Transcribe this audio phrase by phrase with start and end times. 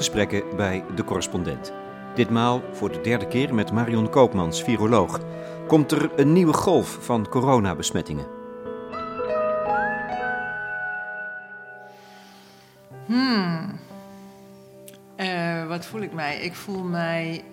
[0.00, 1.72] gesprekken bij de correspondent.
[2.14, 5.20] Ditmaal voor de derde keer met Marion Koopmans, viroloog.
[5.66, 8.26] Komt er een nieuwe golf van coronabesmettingen?
[13.06, 13.78] Hmm.
[15.16, 16.40] Uh, wat voel ik mij?
[16.40, 17.44] Ik voel mij.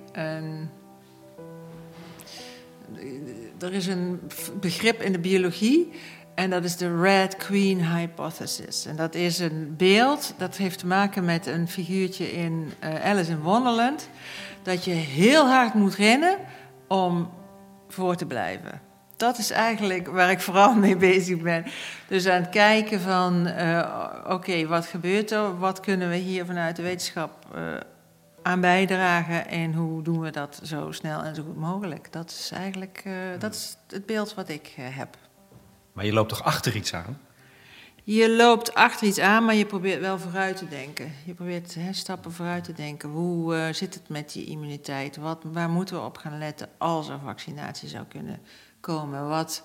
[3.59, 4.20] Er is een
[4.59, 5.91] begrip in de biologie
[6.38, 8.86] en dat is de Red Queen Hypothesis.
[8.86, 13.32] En dat is een beeld dat heeft te maken met een figuurtje in uh, Alice
[13.32, 14.10] in Wonderland.
[14.62, 16.38] Dat je heel hard moet rennen
[16.88, 17.30] om
[17.88, 18.82] voor te blijven.
[19.16, 21.66] Dat is eigenlijk waar ik vooral mee bezig ben.
[22.08, 25.60] Dus aan het kijken van, uh, oké, wat gebeurt er?
[25.60, 27.62] Wat kunnen we hier vanuit de wetenschap uh,
[28.41, 29.48] aan bijdragen?
[29.48, 32.12] En hoe doen we dat zo snel en zo goed mogelijk?
[32.12, 33.04] Dat is eigenlijk
[33.40, 35.18] dat is het beeld wat ik heb.
[35.98, 37.17] Maar je loopt toch achter iets aan?
[38.03, 41.12] Je loopt achter iets aan, maar je probeert wel vooruit te denken.
[41.26, 43.09] Je probeert hè, stappen vooruit te denken.
[43.09, 45.18] Hoe uh, zit het met die immuniteit?
[45.18, 48.40] Wat, waar moeten we op gaan letten als er vaccinatie zou kunnen
[48.79, 49.27] komen?
[49.27, 49.63] Wat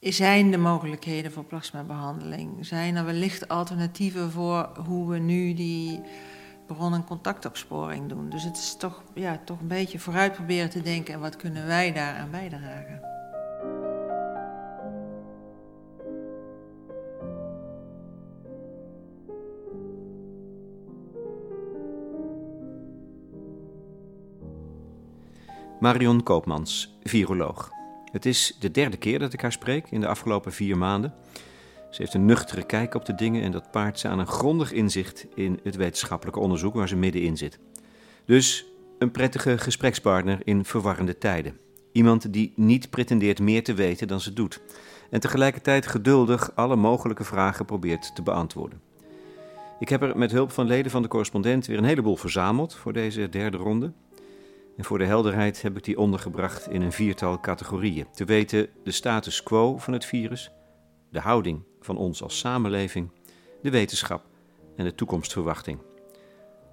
[0.00, 2.66] zijn de mogelijkheden voor plasmabehandeling?
[2.66, 6.00] Zijn er wellicht alternatieven voor hoe we nu die
[6.66, 8.28] bron- en contactopsporing doen?
[8.28, 11.66] Dus het is toch, ja, toch een beetje vooruit proberen te denken en wat kunnen
[11.66, 13.19] wij daaraan bijdragen?
[25.80, 27.70] Marion Koopmans, viroloog.
[28.12, 31.14] Het is de derde keer dat ik haar spreek in de afgelopen vier maanden.
[31.90, 34.72] Ze heeft een nuchtere kijk op de dingen en dat paart ze aan een grondig
[34.72, 37.58] inzicht in het wetenschappelijke onderzoek waar ze middenin zit.
[38.24, 38.66] Dus
[38.98, 41.58] een prettige gesprekspartner in verwarrende tijden.
[41.92, 44.60] Iemand die niet pretendeert meer te weten dan ze doet.
[45.10, 48.80] En tegelijkertijd geduldig alle mogelijke vragen probeert te beantwoorden.
[49.78, 52.92] Ik heb er met hulp van leden van de correspondent weer een heleboel verzameld voor
[52.92, 53.92] deze derde ronde.
[54.80, 58.06] En voor de helderheid heb ik die ondergebracht in een viertal categorieën.
[58.14, 60.50] Te weten de status quo van het virus,
[61.10, 63.10] de houding van ons als samenleving,
[63.62, 64.24] de wetenschap
[64.76, 65.78] en de toekomstverwachting.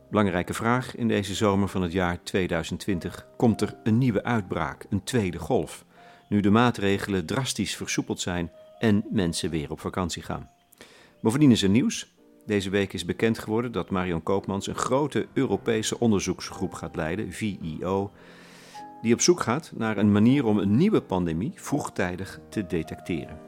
[0.09, 5.03] Belangrijke vraag in deze zomer van het jaar 2020: komt er een nieuwe uitbraak, een
[5.03, 5.85] tweede golf,
[6.29, 10.49] nu de maatregelen drastisch versoepeld zijn en mensen weer op vakantie gaan?
[11.21, 12.16] Bovendien is er nieuws.
[12.47, 18.11] Deze week is bekend geworden dat Marion Koopmans een grote Europese onderzoeksgroep gaat leiden, VIO,
[19.01, 23.39] die op zoek gaat naar een manier om een nieuwe pandemie vroegtijdig te detecteren.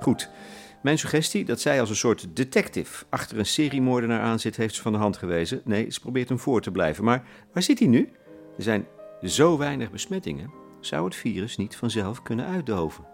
[0.00, 0.30] Goed,
[0.82, 4.82] mijn suggestie dat zij als een soort detective achter een seriemoordenaar aan zit, heeft ze
[4.82, 5.60] van de hand gewezen.
[5.64, 7.04] Nee, ze probeert hem voor te blijven.
[7.04, 8.12] Maar waar zit hij nu?
[8.56, 8.86] Er zijn
[9.22, 10.50] zo weinig besmettingen.
[10.80, 13.09] Zou het virus niet vanzelf kunnen uitdoven?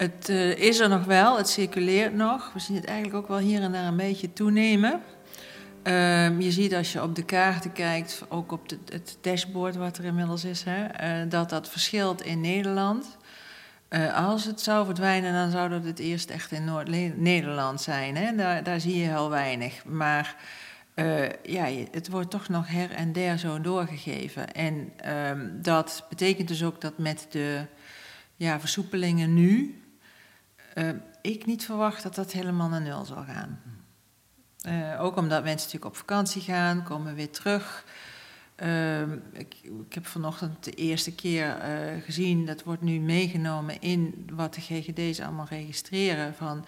[0.00, 2.52] Het uh, is er nog wel, het circuleert nog.
[2.52, 5.00] We zien het eigenlijk ook wel hier en daar een beetje toenemen.
[5.84, 10.04] Uh, je ziet als je op de kaarten kijkt, ook op het dashboard wat er
[10.04, 10.84] inmiddels is, hè,
[11.22, 13.16] uh, dat dat verschilt in Nederland.
[13.90, 18.16] Uh, als het zou verdwijnen, dan zou dat het eerst echt in Noord-Nederland zijn.
[18.16, 18.36] Hè?
[18.36, 19.84] Daar, daar, zie je heel weinig.
[19.84, 20.36] Maar
[21.42, 24.52] ja, het wordt toch nog her en der zo doorgegeven.
[24.52, 27.64] En ehm, dat betekent dus ook dat met de
[28.36, 29.79] ja, versoepelingen nu,
[30.74, 30.88] uh,
[31.22, 33.60] ik niet verwacht dat dat helemaal naar nul zal gaan.
[34.66, 37.84] Uh, ook omdat mensen natuurlijk op vakantie gaan, komen weer terug.
[38.62, 39.00] Uh,
[39.32, 44.54] ik, ik, heb vanochtend de eerste keer uh, gezien, dat wordt nu meegenomen in wat
[44.54, 46.34] de GGD's allemaal registreren.
[46.34, 46.64] Van,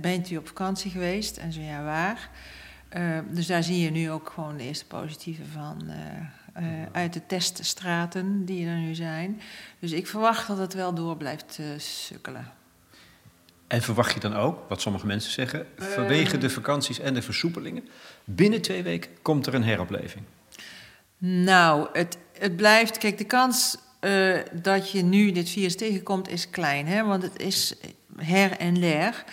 [0.00, 1.36] bent u op vakantie geweest?
[1.36, 2.30] En zo ja, waar?
[3.30, 5.90] dus daar zie je nu ook gewoon de eerste positieve van
[6.92, 9.40] uit de teststraten die er nu zijn.
[9.78, 12.59] Dus ik verwacht dat het wel door blijft sukkelen.
[13.70, 17.88] En verwacht je dan ook, wat sommige mensen zeggen, vanwege de vakanties en de versoepelingen,
[18.24, 20.24] binnen twee weken komt er een heropleving?
[21.18, 22.98] Nou, het, het blijft.
[22.98, 27.04] Kijk, de kans uh, dat je nu dit virus tegenkomt is klein, hè?
[27.04, 27.74] want het is
[28.16, 29.24] her en der.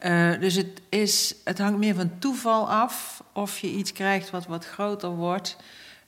[0.00, 4.46] Uh, dus het, is, het hangt meer van toeval af of je iets krijgt wat
[4.46, 5.56] wat groter wordt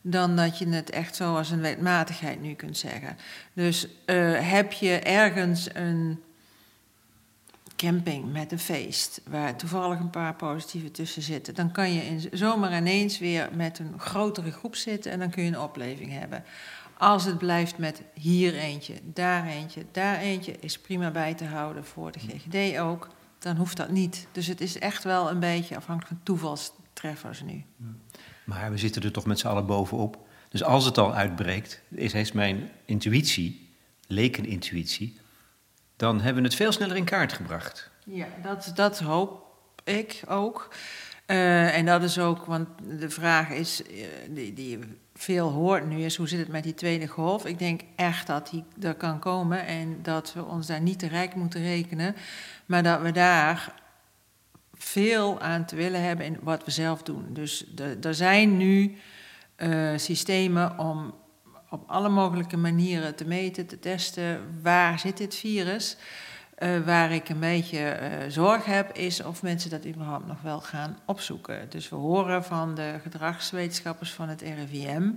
[0.01, 3.17] dan dat je het echt zo als een wetmatigheid nu kunt zeggen.
[3.53, 6.21] Dus uh, heb je ergens een
[7.77, 12.29] camping met een feest, waar toevallig een paar positieve tussen zitten, dan kan je in,
[12.33, 16.45] zomaar ineens weer met een grotere groep zitten en dan kun je een opleving hebben.
[16.99, 21.85] Als het blijft met hier eentje, daar eentje, daar eentje, is prima bij te houden
[21.85, 23.09] voor de GGD ook,
[23.39, 24.27] dan hoeft dat niet.
[24.33, 27.65] Dus het is echt wel een beetje afhankelijk van toevalstreffers nu.
[28.45, 30.19] Maar we zitten er toch met z'n allen bovenop.
[30.49, 33.69] Dus als het al uitbreekt, is, is mijn intuïtie,
[34.07, 35.17] lekenintuïtie,
[35.97, 37.91] dan hebben we het veel sneller in kaart gebracht.
[38.05, 39.47] Ja, dat, dat hoop
[39.85, 40.69] ik ook.
[41.27, 44.79] Uh, en dat is ook, want de vraag is, uh, die, die
[45.15, 47.47] veel hoort nu, is hoe zit het met die tweede golf?
[47.47, 51.09] Ik denk echt dat die er kan komen en dat we ons daar niet te
[51.09, 52.17] rijk moeten rekenen,
[52.67, 53.75] maar dat we daar
[54.75, 57.27] veel aan te willen hebben in wat we zelf doen.
[57.29, 57.67] Dus
[58.03, 58.97] er zijn nu
[59.57, 61.15] uh, systemen om
[61.71, 65.97] op alle mogelijke manieren te meten, te testen waar zit dit virus.
[66.59, 70.61] Uh, waar ik een beetje uh, zorg heb, is of mensen dat überhaupt nog wel
[70.61, 71.67] gaan opzoeken.
[71.71, 75.11] Dus we horen van de gedragswetenschappers van het RIVM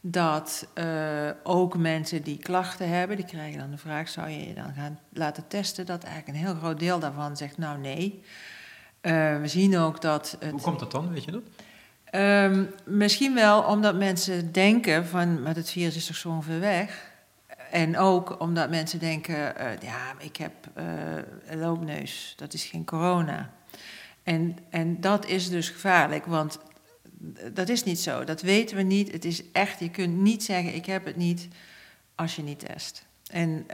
[0.00, 4.54] dat uh, ook mensen die klachten hebben, die krijgen dan de vraag: zou je je
[4.54, 5.86] dan gaan laten testen?
[5.86, 8.22] Dat eigenlijk een heel groot deel daarvan zegt: nou nee.
[9.40, 10.36] we zien ook dat.
[10.40, 11.42] Het, Hoe komt dat dan, weet je dat?
[12.14, 17.12] Um, misschien wel omdat mensen denken van, maar het virus is toch zo ver weg.
[17.70, 20.84] En ook omdat mensen denken, uh, ja, ik heb uh,
[21.46, 23.50] een loopneus, dat is geen corona.
[24.22, 26.58] En, en dat is dus gevaarlijk, want
[27.52, 28.24] dat is niet zo.
[28.24, 29.12] Dat weten we niet.
[29.12, 31.48] Het is echt, je kunt niet zeggen, ik heb het niet,
[32.14, 33.06] als je niet test.
[33.30, 33.66] En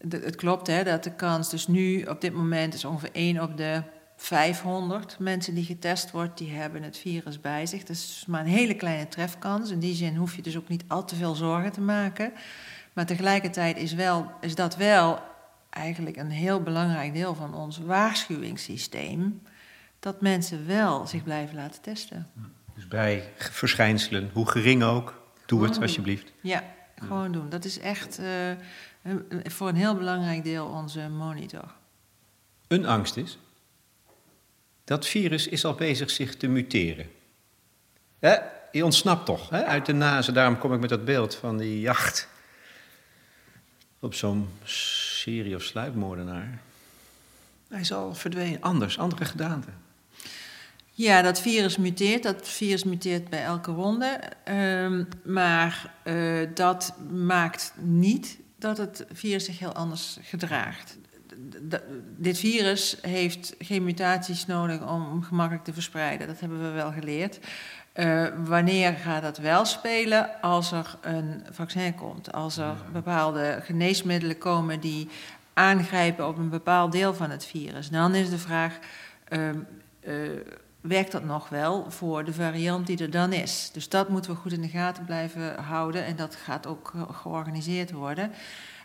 [0.00, 3.42] de, het klopt hè, dat de kans dus nu op dit moment is ongeveer 1
[3.42, 3.82] op de
[4.26, 7.80] 500 mensen die getest wordt, die hebben het virus bij zich.
[7.80, 9.70] Dat is maar een hele kleine trefkans.
[9.70, 12.32] In die zin hoef je dus ook niet al te veel zorgen te maken.
[12.92, 15.22] Maar tegelijkertijd is, wel, is dat wel
[15.70, 19.42] eigenlijk een heel belangrijk deel van ons waarschuwingssysteem.
[19.98, 22.30] Dat mensen wel zich blijven laten testen.
[22.74, 26.32] Dus bij verschijnselen, hoe gering ook, doe het alsjeblieft.
[26.40, 26.64] Ja,
[26.96, 27.48] gewoon doen.
[27.48, 31.74] Dat is echt uh, voor een heel belangrijk deel onze monitor.
[32.68, 33.38] Een angst is?
[34.86, 37.10] Dat virus is al bezig zich te muteren.
[38.18, 38.36] Hè?
[38.72, 39.64] Je ontsnapt toch hè?
[39.64, 40.34] uit de nazen.
[40.34, 42.28] Daarom kom ik met dat beeld van die jacht
[44.00, 46.60] op zo'n serie of sluipmoordenaar.
[47.68, 49.68] Hij is al verdwenen, anders, andere gedaante.
[50.92, 52.22] Ja, dat virus muteert.
[52.22, 54.20] Dat virus muteert bij elke ronde.
[54.48, 60.96] Um, maar uh, dat maakt niet dat het virus zich heel anders gedraagt
[62.16, 66.26] dit virus heeft geen mutaties nodig om gemakkelijk te verspreiden.
[66.26, 67.38] Dat hebben we wel geleerd.
[67.94, 70.40] Uh, wanneer gaat dat wel spelen?
[70.40, 72.32] Als er een vaccin komt.
[72.32, 75.08] Als er bepaalde geneesmiddelen komen die
[75.54, 77.88] aangrijpen op een bepaald deel van het virus.
[77.88, 78.78] Dan is de vraag,
[79.28, 80.30] uh, uh,
[80.80, 83.70] werkt dat nog wel voor de variant die er dan is?
[83.72, 87.92] Dus dat moeten we goed in de gaten blijven houden en dat gaat ook georganiseerd
[87.92, 88.32] worden.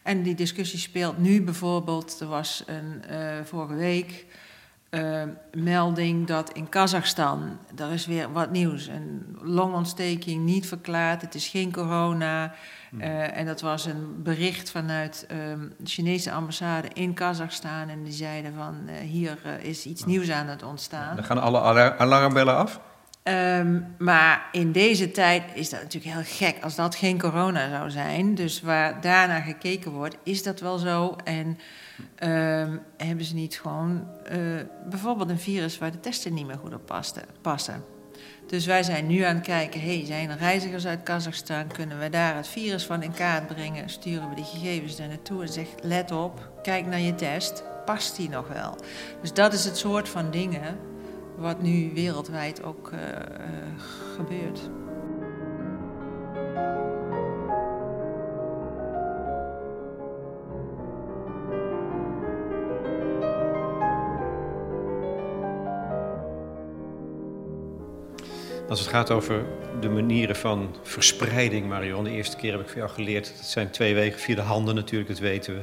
[0.03, 4.25] En die discussie speelt nu bijvoorbeeld, er was een, uh, vorige week
[4.89, 11.36] uh, melding dat in Kazachstan, daar is weer wat nieuws, een longontsteking niet verklaard, het
[11.36, 12.53] is geen corona.
[12.98, 17.89] Uh, en dat was een bericht vanuit de Chinese ambassade in Kazachstan.
[17.89, 21.15] En die zeiden van hier is iets nieuws aan het ontstaan.
[21.15, 22.80] Dan gaan alle alarmbellen af?
[23.24, 27.90] Um, maar in deze tijd is dat natuurlijk heel gek als dat geen corona zou
[27.90, 28.36] zijn.
[28.36, 31.16] Dus waar daarna gekeken wordt, is dat wel zo?
[31.24, 31.48] En
[32.24, 36.74] um, hebben ze niet gewoon uh, bijvoorbeeld een virus waar de testen niet meer goed
[36.74, 37.06] op
[37.42, 37.84] passen?
[38.48, 41.68] Dus wij zijn nu aan het kijken, hey, zijn er reizigers uit Kazachstan?
[41.68, 43.90] Kunnen we daar het virus van in kaart brengen?
[43.90, 48.16] Sturen we die gegevens daar naartoe en zeggen, let op, kijk naar je test, past
[48.16, 48.75] die nog wel?
[49.22, 50.78] Dus dat is het soort van dingen
[51.41, 53.83] wat nu wereldwijd ook uh, uh,
[54.15, 54.69] gebeurt.
[68.69, 69.45] Als het gaat over
[69.79, 72.03] de manieren van verspreiding, Marion.
[72.03, 73.27] De eerste keer heb ik van jou geleerd.
[73.27, 74.19] Het zijn twee wegen.
[74.19, 75.62] Via de handen natuurlijk, dat weten we.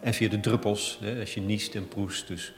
[0.00, 2.28] En via de druppels, hè, als je niest en proest.
[2.28, 2.54] Dus.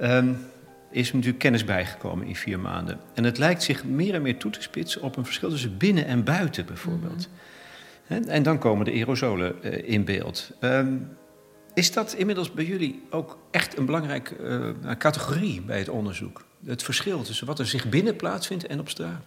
[0.00, 0.50] Um,
[0.92, 3.00] is natuurlijk kennis bijgekomen in vier maanden.
[3.14, 6.06] En het lijkt zich meer en meer toe te spitsen op een verschil tussen binnen
[6.06, 7.28] en buiten bijvoorbeeld.
[7.28, 7.50] Mm
[8.26, 10.52] En dan komen de aerosolen uh, in beeld.
[10.60, 11.08] Um,
[11.74, 14.36] is dat inmiddels bij jullie ook echt een belangrijke
[14.84, 16.44] uh, categorie bij het onderzoek?
[16.64, 19.24] Het verschil tussen wat er zich binnen plaatsvindt en op straat?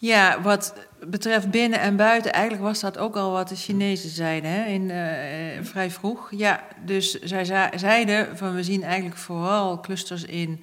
[0.00, 0.74] Ja, wat
[1.06, 4.82] betreft binnen en buiten, eigenlijk was dat ook al wat de Chinezen zeiden hè, in,
[4.82, 6.28] uh, vrij vroeg.
[6.30, 10.62] Ja, dus zij zeiden van we zien eigenlijk vooral clusters in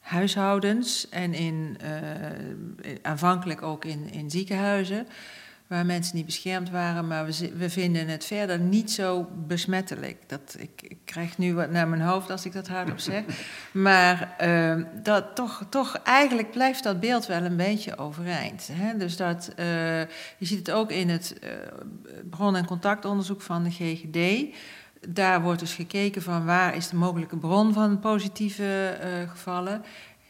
[0.00, 5.06] huishoudens en in, uh, aanvankelijk ook in, in ziekenhuizen
[5.68, 10.16] waar mensen niet beschermd waren, maar we, we vinden het verder niet zo besmettelijk.
[10.26, 13.22] Dat, ik, ik, krijg nu wat naar mijn hoofd als ik dat hardop zeg.
[13.72, 18.68] Maar uh, dat, toch, toch, eigenlijk blijft dat beeld wel een beetje overeind.
[18.72, 18.96] Hè?
[18.96, 21.50] Dus dat, uh, je ziet het ook in het uh,
[22.30, 24.54] bron- en contactonderzoek van de GGD.
[25.08, 29.82] daar wordt dus gekeken van waar is de mogelijke bron van positieve uh, gevallen.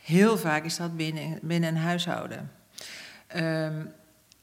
[0.03, 2.51] Heel vaak is dat binnen, binnen een huishouden.
[3.37, 3.93] Um,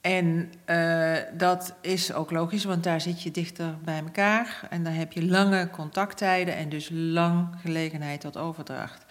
[0.05, 4.67] en uh, dat is ook logisch, want daar zit je dichter bij elkaar.
[4.69, 9.05] En dan heb je lange contacttijden en dus lang gelegenheid tot overdracht.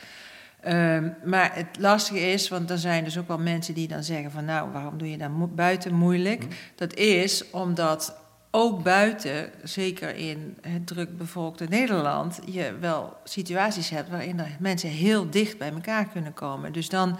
[0.67, 4.31] Um, maar het lastige is, want er zijn dus ook wel mensen die dan zeggen
[4.31, 6.41] van nou, waarom doe je dan buiten moeilijk?
[6.41, 6.53] Mhm.
[6.75, 8.17] Dat is omdat
[8.51, 15.59] ook buiten, zeker in het drukbevolkte Nederland, je wel situaties hebt waarin mensen heel dicht
[15.59, 16.73] bij elkaar kunnen komen.
[16.73, 17.19] Dus dan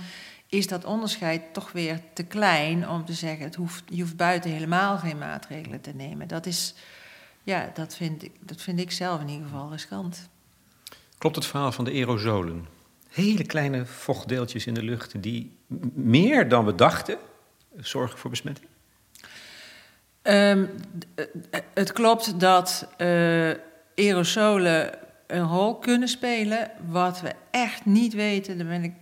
[0.55, 4.51] is dat onderscheid toch weer te klein om te zeggen: het hoeft, je hoeft buiten
[4.51, 6.29] helemaal geen maatregelen te nemen.
[6.29, 6.75] Dat, is,
[7.43, 10.29] ja, dat, vind ik, dat vind ik zelf in ieder geval riskant.
[11.19, 12.67] Klopt het verhaal van de aerosolen?
[13.09, 15.57] Hele kleine vochtdeeltjes in de lucht die
[15.95, 17.19] meer dan we dachten
[17.77, 18.67] zorgen voor besmetting?
[20.23, 20.71] Um,
[21.75, 23.51] het klopt dat uh,
[23.97, 26.71] aerosolen een rol kunnen spelen.
[26.89, 28.93] Wat we echt niet weten, daar ben ik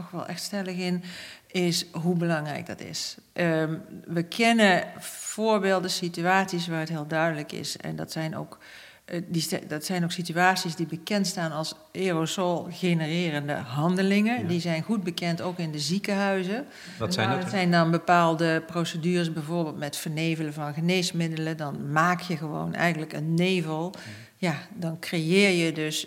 [0.00, 1.02] toch wel echt stellig in,
[1.46, 3.16] is hoe belangrijk dat is.
[3.32, 7.76] Um, we kennen voorbeelden, situaties waar het heel duidelijk is.
[7.76, 8.58] En dat zijn ook,
[9.06, 14.46] uh, die, dat zijn ook situaties die bekend staan als aerosol-genererende handelingen.
[14.46, 16.66] Die zijn goed bekend ook in de ziekenhuizen.
[16.98, 17.40] Wat zijn dat?
[17.40, 21.56] Dat zijn dan bepaalde procedures, bijvoorbeeld met vernevelen van geneesmiddelen.
[21.56, 23.94] Dan maak je gewoon eigenlijk een nevel.
[24.36, 26.06] Ja, dan creëer je dus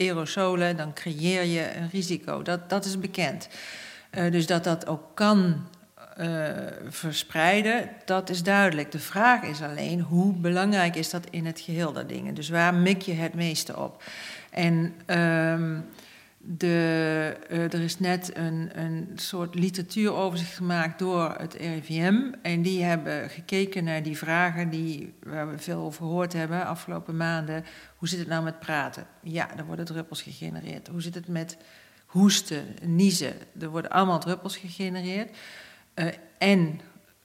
[0.00, 2.42] aerosolen, dan creëer je een risico.
[2.42, 3.48] Dat, dat is bekend.
[4.14, 5.66] Uh, dus dat dat ook kan
[6.20, 6.48] uh,
[6.88, 8.92] verspreiden, dat is duidelijk.
[8.92, 12.34] De vraag is alleen, hoe belangrijk is dat in het geheel, dat dingen?
[12.34, 14.02] Dus waar mik je het meeste op?
[14.50, 14.94] En...
[15.06, 15.78] Uh,
[16.42, 22.32] de, uh, er is net een, een soort literatuuroverzicht gemaakt door het RIVM.
[22.42, 27.16] En die hebben gekeken naar die vragen die, waar we veel over gehoord hebben afgelopen
[27.16, 27.64] maanden.
[27.96, 29.06] Hoe zit het nou met praten?
[29.22, 30.88] Ja, er worden druppels gegenereerd.
[30.88, 31.56] Hoe zit het met
[32.06, 33.34] hoesten, niezen?
[33.60, 35.36] Er worden allemaal druppels gegenereerd.
[35.94, 36.06] Uh,
[36.38, 36.80] en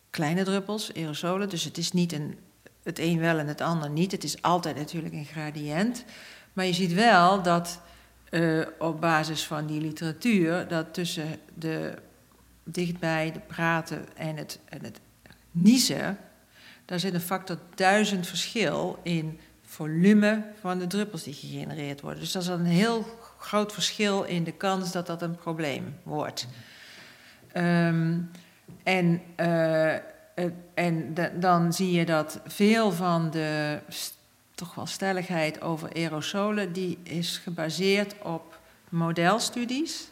[0.09, 1.49] kleine druppels, aerosolen.
[1.49, 2.37] Dus het is niet een,
[2.83, 4.11] het een wel en het ander niet.
[4.11, 6.05] Het is altijd natuurlijk een gradient.
[6.53, 7.81] Maar je ziet wel dat
[8.29, 11.93] uh, op basis van die literatuur dat tussen de
[12.63, 14.99] dichtbij, de praten en het, en het
[15.51, 16.17] niezen,
[16.85, 22.19] daar zit een factor duizend verschil in volume van de druppels die gegenereerd worden.
[22.19, 23.05] Dus dat is een heel
[23.39, 26.47] groot verschil in de kans dat dat een probleem wordt.
[27.57, 28.31] Um,
[28.83, 29.93] en uh,
[30.73, 33.79] en dan zie je dat veel van de
[34.55, 38.59] toch wel stelligheid over aerosolen, die is gebaseerd op
[38.89, 40.09] modelstudies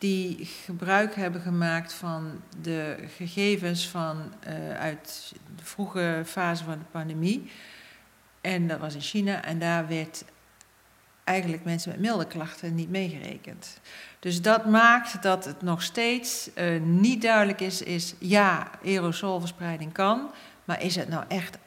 [0.00, 6.84] die gebruik hebben gemaakt van de gegevens van, uh, uit de vroege fase van de
[6.90, 7.50] pandemie.
[8.40, 10.24] En dat was in China en daar werd
[11.24, 13.80] eigenlijk mensen met milde klachten niet meegerekend.
[14.18, 20.30] Dus dat maakt dat het nog steeds uh, niet duidelijk is, is ja, aerosolverspreiding kan,
[20.64, 21.58] maar is het nou echt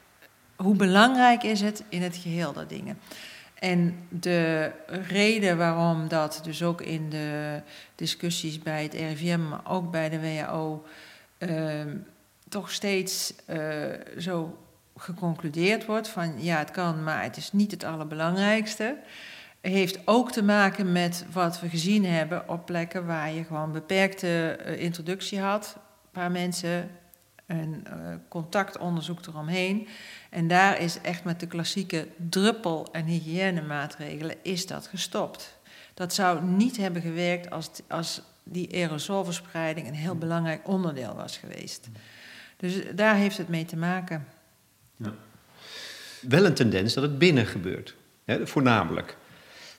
[0.64, 2.98] hoe belangrijk is het in het geheel dat dingen?
[3.54, 7.60] En de reden waarom dat dus ook in de
[7.94, 10.84] discussies bij het RIVM, maar ook bij de WHO,
[11.38, 11.96] ehm,
[12.48, 13.58] toch steeds uh,
[14.18, 14.58] zo
[14.96, 18.96] geconcludeerd wordt van ja, het kan, maar het is niet het allerbelangrijkste.
[19.60, 24.58] Heeft ook te maken met wat we gezien hebben op plekken waar je gewoon beperkte
[24.66, 25.76] uh, introductie had.
[25.76, 26.90] Een paar mensen,
[27.46, 29.88] een uh, contactonderzoek eromheen.
[30.34, 35.56] En daar is echt met de klassieke druppel- en hygiënemaatregelen is dat gestopt.
[35.94, 41.88] Dat zou niet hebben gewerkt als, als die aerosolverspreiding een heel belangrijk onderdeel was geweest.
[42.56, 44.26] Dus daar heeft het mee te maken.
[44.96, 45.14] Ja.
[46.20, 49.16] Wel een tendens dat het binnen gebeurt, hè, voornamelijk.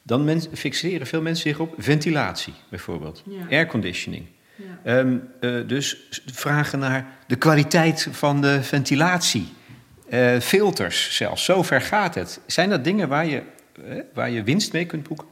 [0.01, 3.45] Dan fixeren veel mensen zich op ventilatie, bijvoorbeeld, ja.
[3.49, 4.27] airconditioning.
[4.83, 4.97] Ja.
[4.97, 9.53] Um, uh, dus vragen naar de kwaliteit van de ventilatie.
[10.15, 12.39] Uh, filters zelfs, zover gaat het.
[12.45, 13.41] Zijn dat dingen waar je,
[13.79, 15.27] uh, waar je winst mee kunt boeken?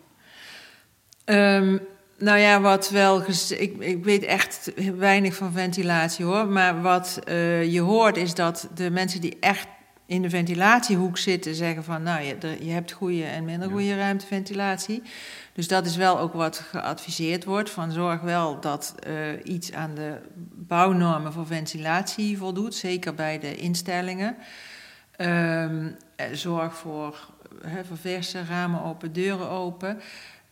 [1.26, 1.82] Um,
[2.18, 3.24] nou ja, wat wel.
[3.50, 6.48] Ik, ik weet echt weinig van ventilatie hoor.
[6.48, 9.68] Maar wat uh, je hoort is dat de mensen die echt
[10.06, 15.02] in de ventilatiehoek zitten zeggen van nou je, je hebt goede en minder goede ruimteventilatie.
[15.54, 19.96] Dus dat is wel ook wat geadviseerd wordt van zorg wel dat uh, iets aan
[19.96, 20.18] de
[20.54, 24.36] bouwnormen voor ventilatie voldoet, zeker bij de instellingen.
[25.24, 25.96] Um,
[26.32, 27.30] zorg voor
[27.62, 30.02] he, verse ramen open, deuren open.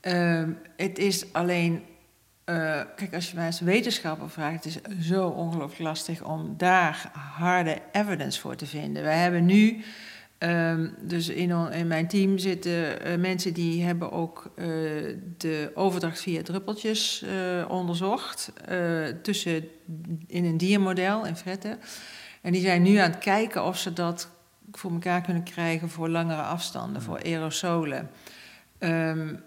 [0.01, 1.83] Um, het is alleen
[2.45, 7.11] uh, kijk, als je mij als wetenschapper vraagt, het is zo ongelooflijk lastig om daar
[7.13, 9.03] harde evidence voor te vinden.
[9.03, 9.83] We hebben nu
[10.41, 14.51] Ehm, dus in, in, mijn team zitten uh, mensen die hebben ook
[15.37, 17.25] de overdracht via druppeltjes
[17.67, 18.53] onderzocht.
[19.21, 19.67] tussen
[20.27, 21.79] in een diermodel in fretten.
[22.41, 24.29] En die zijn nu aan het kijken of ze dat
[24.77, 28.09] voor elkaar kunnen krijgen voor langere afstanden, voor aerosolen.
[28.79, 29.39] Um,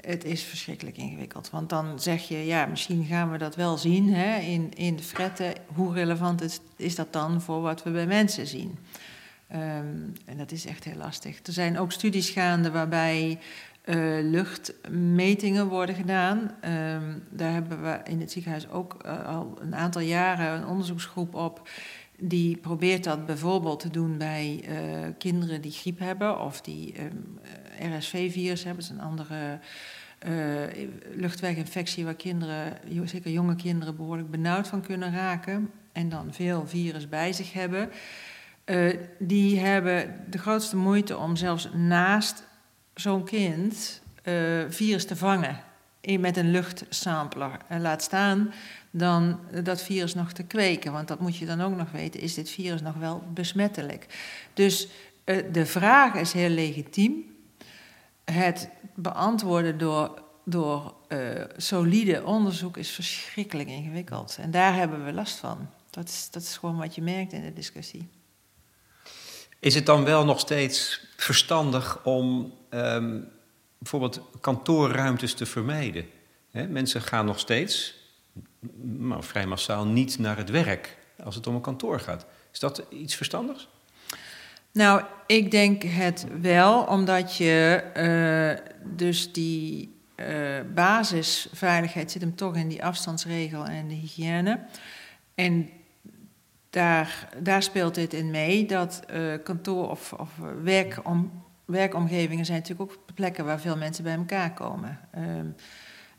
[0.00, 1.50] het is verschrikkelijk ingewikkeld.
[1.50, 5.02] Want dan zeg je, ja, misschien gaan we dat wel zien hè, in, in de
[5.02, 5.52] fretten.
[5.74, 8.78] Hoe relevant is, is dat dan voor wat we bij mensen zien?
[9.52, 11.38] Um, en dat is echt heel lastig.
[11.46, 13.38] Er zijn ook studies gaande waarbij
[13.84, 13.96] uh,
[14.30, 16.38] luchtmetingen worden gedaan.
[16.38, 21.34] Um, daar hebben we in het ziekenhuis ook uh, al een aantal jaren een onderzoeksgroep
[21.34, 21.68] op.
[22.18, 27.38] Die probeert dat bijvoorbeeld te doen bij uh, kinderen die griep hebben of die um,
[27.96, 28.82] RSV-virus hebben.
[28.82, 29.58] Dat is een andere
[31.14, 35.70] luchtweginfectie waar kinderen, zeker jonge kinderen, behoorlijk benauwd van kunnen raken.
[35.92, 37.90] En dan veel virus bij zich hebben.
[38.64, 42.44] Uh, die hebben de grootste moeite om zelfs naast
[42.94, 45.60] zo'n kind uh, virus te vangen
[46.18, 47.56] met een luchtsampler.
[47.68, 48.52] En laat staan
[48.90, 50.92] dan dat virus nog te kweken.
[50.92, 54.06] Want dat moet je dan ook nog weten, is dit virus nog wel besmettelijk?
[54.54, 54.88] Dus
[55.24, 57.36] uh, de vraag is heel legitiem.
[58.24, 60.94] Het beantwoorden door, door
[61.56, 64.36] solide onderzoek is verschrikkelijk ingewikkeld.
[64.40, 65.68] En daar hebben we last van.
[65.90, 68.08] Dat is, dat is gewoon wat je merkt in de discussie.
[69.58, 73.28] Is het dan wel nog steeds verstandig om um,
[73.82, 76.06] bijvoorbeeld kantoorruimtes te vermijden?
[76.50, 77.94] Mensen gaan nog steeds,
[78.82, 82.26] maar vrij massaal, niet naar het werk als het om een kantoor gaat.
[82.52, 83.68] Is dat iets verstandigs?
[84.72, 90.26] Nou, ik denk het wel, omdat je uh, dus die uh,
[90.74, 94.60] basisveiligheid zit hem toch in die afstandsregel en de hygiëne.
[95.34, 95.70] En
[96.70, 100.30] daar, daar speelt dit in mee dat uh, kantoor- of, of
[100.62, 104.98] werkom, werkomgevingen zijn natuurlijk ook plekken waar veel mensen bij elkaar komen.
[105.18, 105.54] Um,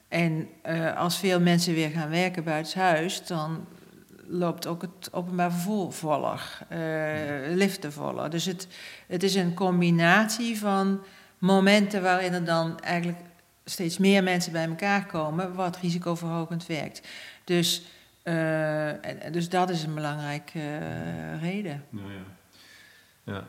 [0.07, 3.65] en uh, als veel mensen weer gaan werken buitenshuis, dan
[4.27, 8.29] loopt ook het openbaar vervoer voller, uh, liften voller.
[8.29, 8.67] Dus het,
[9.07, 11.03] het is een combinatie van
[11.37, 13.19] momenten waarin er dan eigenlijk
[13.65, 17.07] steeds meer mensen bij elkaar komen, wat risicoverhogend werkt.
[17.43, 17.85] Dus
[18.23, 20.77] en, dus dat is een belangrijke
[21.41, 21.83] reden.
[21.89, 23.33] Ja.
[23.33, 23.43] ja,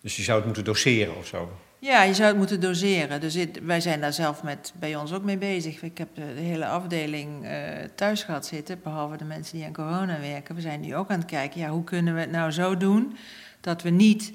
[0.00, 1.58] Dus je zou het moeten doseren of zo?
[1.80, 3.20] Ja, je zou het moeten doseren.
[3.20, 5.82] Dus wij zijn daar zelf met, bij ons ook mee bezig.
[5.82, 7.50] Ik heb de, hele afdeling uh,
[7.94, 10.54] thuis gehad zitten, behalve de mensen die aan corona werken.
[10.54, 13.16] We zijn nu ook aan het kijken, ja, hoe kunnen we het nou zo doen
[13.60, 14.32] dat we niet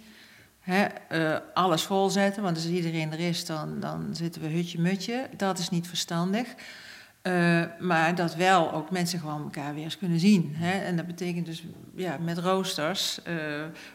[0.60, 2.43] hè, uh, alles volzetten.
[2.43, 5.30] Want als iedereen er is, dan, dan zitten we hutje-mutje.
[5.38, 6.47] Dat is niet verstandig.
[7.27, 10.51] Uh, maar dat wel ook mensen gewoon elkaar weer eens kunnen zien.
[10.55, 10.79] Hè?
[10.79, 11.63] En dat betekent dus
[11.95, 13.19] ja, met roosters.
[13.27, 13.36] Uh,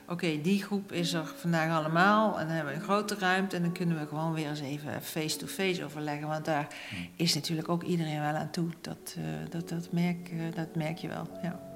[0.03, 2.39] Oké, okay, die groep is er vandaag allemaal.
[2.39, 3.57] En dan hebben we een grote ruimte.
[3.57, 6.29] En dan kunnen we gewoon weer eens even face-to-face -face overleggen.
[6.29, 7.09] Want daar hmm.
[7.17, 8.69] is natuurlijk ook iedereen wel aan toe.
[8.81, 11.29] Dat, uh, dat, dat, merk, dat merk je wel.
[11.43, 11.68] Ja.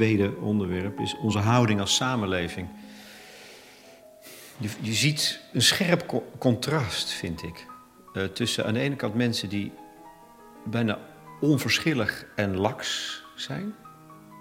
[0.00, 2.68] Tweede onderwerp is onze houding als samenleving.
[4.56, 7.66] Je, je ziet een scherp co contrast, vind ik,
[8.14, 9.72] uh, tussen aan de ene kant mensen die
[10.64, 10.98] bijna
[11.40, 13.74] onverschillig en laks zijn,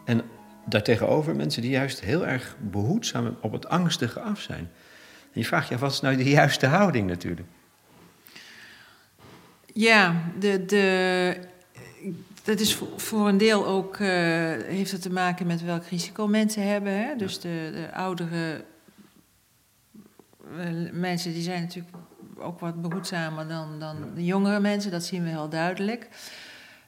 [0.05, 0.21] en
[0.65, 4.69] daartegenover mensen die juist heel erg behoedzaam op het angstige af zijn.
[5.33, 7.47] En je vraagt je wat is nou de juiste houding natuurlijk?
[9.73, 11.37] Ja, de, de,
[12.43, 14.07] dat is voor een deel ook, uh,
[14.63, 16.93] heeft het te maken met welk risico mensen hebben.
[16.93, 17.15] Hè?
[17.15, 18.63] Dus de, de oudere
[20.57, 21.95] uh, mensen die zijn natuurlijk
[22.37, 24.91] ook wat behoedzamer dan, dan de jongere mensen.
[24.91, 26.07] Dat zien we heel duidelijk.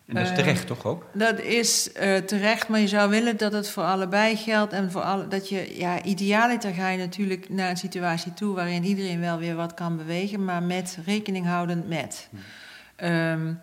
[0.06, 1.06] En dat is terecht, uh, toch ook?
[1.14, 1.90] Dat is
[2.26, 4.74] terecht, maar je zou willen dat het voor allebei geldt.
[4.74, 8.84] En voor alle, dat je, ja, idealiter ga je natuurlijk naar een situatie toe waarin
[8.84, 12.30] iedereen wel weer wat kan bewegen, maar met rekening houdend met.
[12.30, 13.06] Hm.
[13.06, 13.60] Um,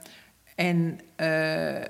[0.58, 1.84] en uh,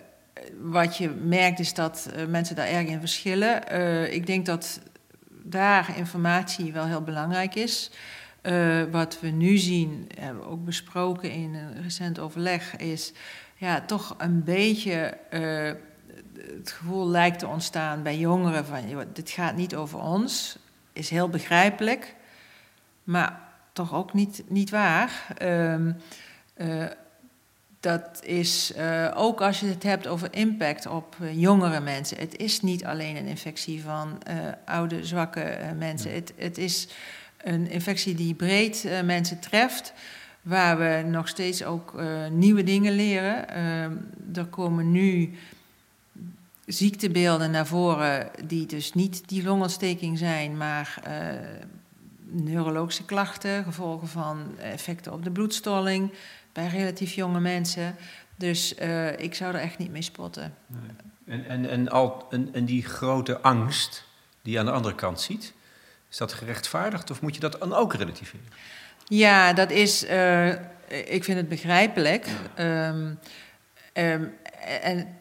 [0.60, 3.62] wat je merkt is dat uh, mensen daar erg in verschillen.
[3.72, 4.80] Uh, ik denk dat
[5.28, 7.90] daar informatie wel heel belangrijk is.
[8.90, 13.12] wat we nu zien, hebben we ook besproken in een recent overleg, is
[13.56, 15.18] ja, toch een beetje
[16.56, 20.58] het gevoel lijkt te ontstaan bij jongeren van dit gaat niet over ons,
[20.92, 22.14] is heel begrijpelijk,
[23.04, 23.40] maar
[23.72, 25.26] toch ook niet, niet waar.
[25.42, 26.84] Uh,
[27.80, 28.72] dat is
[29.14, 32.18] ook als je het hebt over impact op jongere mensen.
[32.18, 34.18] Het is niet alleen een infectie van
[34.64, 36.14] oude, zwakke mensen.
[36.14, 36.88] Het, het is
[37.36, 39.92] een infectie die breed mensen treft
[40.42, 43.48] waar we nog steeds ook nieuwe dingen leren.
[43.48, 43.92] Ehm,
[44.34, 45.34] er komen nu
[46.66, 51.02] ziektebeelden naar voren die dus niet die longontsteking zijn, maar
[52.30, 56.12] neurologische klachten, gevolgen van effecten op de bloedstolling
[56.58, 57.96] bij relatief jonge mensen.
[58.36, 60.54] Dus uh, ik zou er echt niet mee spotten.
[60.66, 61.38] Nee.
[61.38, 64.04] En, en, en, al, en, en die grote angst
[64.42, 65.52] die je aan de andere kant ziet,
[66.10, 68.46] is dat gerechtvaardigd of moet je dat dan ook relativeren?
[69.04, 70.04] Ja, dat is.
[70.04, 70.48] Uh,
[70.88, 72.26] ik vind het begrijpelijk.
[72.58, 73.18] Um,
[73.92, 74.34] um,
[74.82, 75.16] en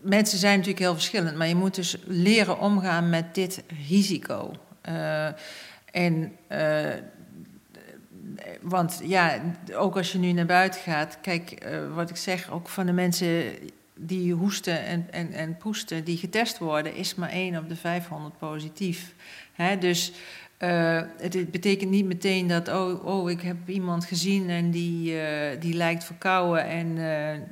[0.00, 4.54] mensen zijn natuurlijk heel verschillend, maar je moet dus leren omgaan met dit risico.
[4.88, 5.26] Uh,
[5.90, 6.88] en, uh,
[8.60, 9.40] want ja,
[9.74, 12.92] ook als je nu naar buiten gaat, kijk, uh, wat ik zeg, ook van de
[12.92, 13.44] mensen
[13.94, 18.38] die hoesten en, en, en poesten, die getest worden, is maar 1 op de 500
[18.38, 19.14] positief.
[19.52, 19.78] Hè?
[19.78, 20.12] Dus
[20.58, 25.60] uh, het, betekent niet meteen dat, oh, oh, ik heb iemand gezien en die, uh,
[25.60, 26.98] die lijkt verkouden en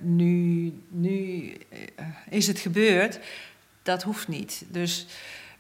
[0.01, 1.53] nu, nu
[2.29, 3.21] is het gebeurd.
[3.83, 4.65] Dat hoeft niet.
[4.69, 5.07] Dus,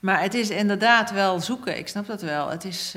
[0.00, 2.48] maar het is inderdaad wel zoeken, ik snap dat wel.
[2.48, 2.94] Het is,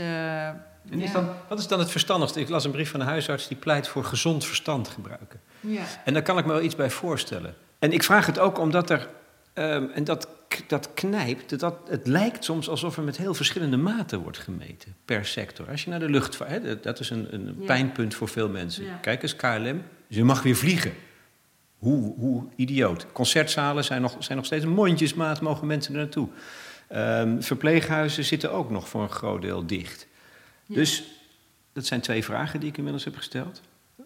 [0.89, 2.39] en is dan, wat is dan het verstandigste?
[2.39, 5.41] Ik las een brief van een huisarts die pleit voor gezond verstand gebruiken.
[5.59, 5.83] Ja.
[6.05, 7.55] En daar kan ik me wel iets bij voorstellen.
[7.79, 9.09] En ik vraag het ook omdat er,
[9.53, 10.27] um, en dat
[10.67, 15.25] dat knijpt, dat, het lijkt soms alsof er met heel verschillende maten wordt gemeten per
[15.25, 15.69] sector.
[15.69, 18.85] Als je naar de luchtvaart, dat is een, een pijnpunt voor veel mensen.
[19.01, 20.93] Kijk eens, KLM, je mag weer vliegen.
[21.77, 23.05] Hoe, hoe idioot.
[23.11, 26.27] Concertzalen zijn nog, zijn nog steeds mondjesmaat, mogen mensen er naartoe.
[26.95, 30.07] Um, verpleeghuizen zitten ook nog voor een groot deel dicht.
[30.73, 31.03] Dus
[31.73, 33.61] dat zijn twee vragen die ik inmiddels heb gesteld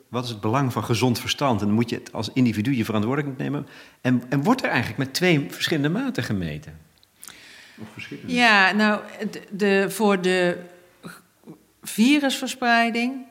[0.10, 1.62] wat is het belang van gezond verstand?
[1.62, 3.68] En dan moet je het als individu je verantwoordelijkheid nemen.
[4.02, 6.80] En, en wordt er eigenlijk met twee verschillende maten gemeten?
[7.96, 9.02] Of Ja, nou,
[9.32, 10.58] de, de, voor de
[11.82, 13.26] virusverspreiding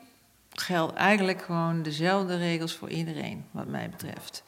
[0.51, 4.43] geldt eigenlijk gewoon dezelfde regels voor iedereen, wat mij betreft.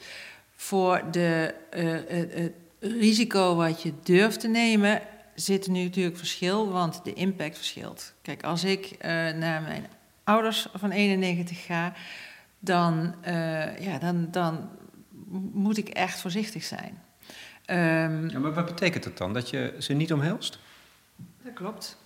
[0.56, 5.02] Voor de, uh, het risico wat je durft te nemen,
[5.40, 8.14] zit nu natuurlijk verschil, want de impact verschilt.
[8.22, 8.98] Kijk, als ik uh,
[9.32, 9.86] naar mijn
[10.24, 11.94] ouders van 91 ga,
[12.60, 14.70] dan, uh, ja, dan, dan
[15.52, 17.02] moet ik echt voorzichtig zijn.
[17.66, 19.34] Um, ja, maar wat betekent dat dan?
[19.34, 20.60] Dat je ze niet omhelst?
[21.44, 21.98] Dat klopt.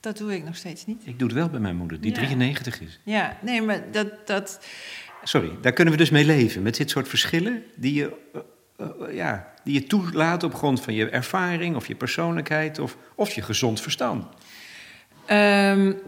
[0.00, 1.02] Dat doe ik nog steeds niet.
[1.06, 2.16] Ik doe het wel bij mijn moeder, die ja.
[2.16, 3.00] 93 is.
[3.02, 4.66] Ja, nee, maar dat, dat...
[5.22, 6.62] Sorry, daar kunnen we dus mee leven.
[6.62, 8.16] Met dit soort verschillen die je,
[8.80, 12.96] uh, uh, ja, die je toelaat op grond van je ervaring of je persoonlijkheid of,
[13.14, 14.26] of je gezond verstand.
[15.30, 16.00] Um,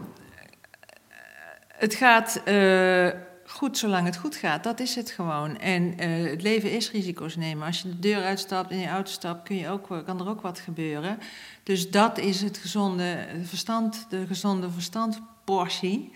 [1.67, 3.09] het gaat uh,
[3.45, 4.63] goed zolang het goed gaat.
[4.63, 5.59] Dat is het gewoon.
[5.59, 7.67] En uh, het leven is risico's nemen.
[7.67, 10.41] Als je de deur uitstapt en je auto stapt, kun je ook, kan er ook
[10.41, 11.19] wat gebeuren.
[11.63, 16.11] Dus dat is het gezonde verstand, de gezonde verstandportie.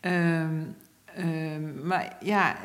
[0.00, 0.76] Um,
[1.82, 2.56] maar ja,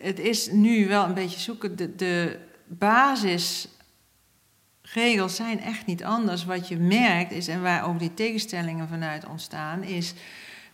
[0.00, 1.76] het is nu wel een beetje zoeken.
[1.76, 6.44] De, de basisregels zijn echt niet anders.
[6.44, 10.14] Wat je merkt is, en waar ook die tegenstellingen vanuit ontstaan, is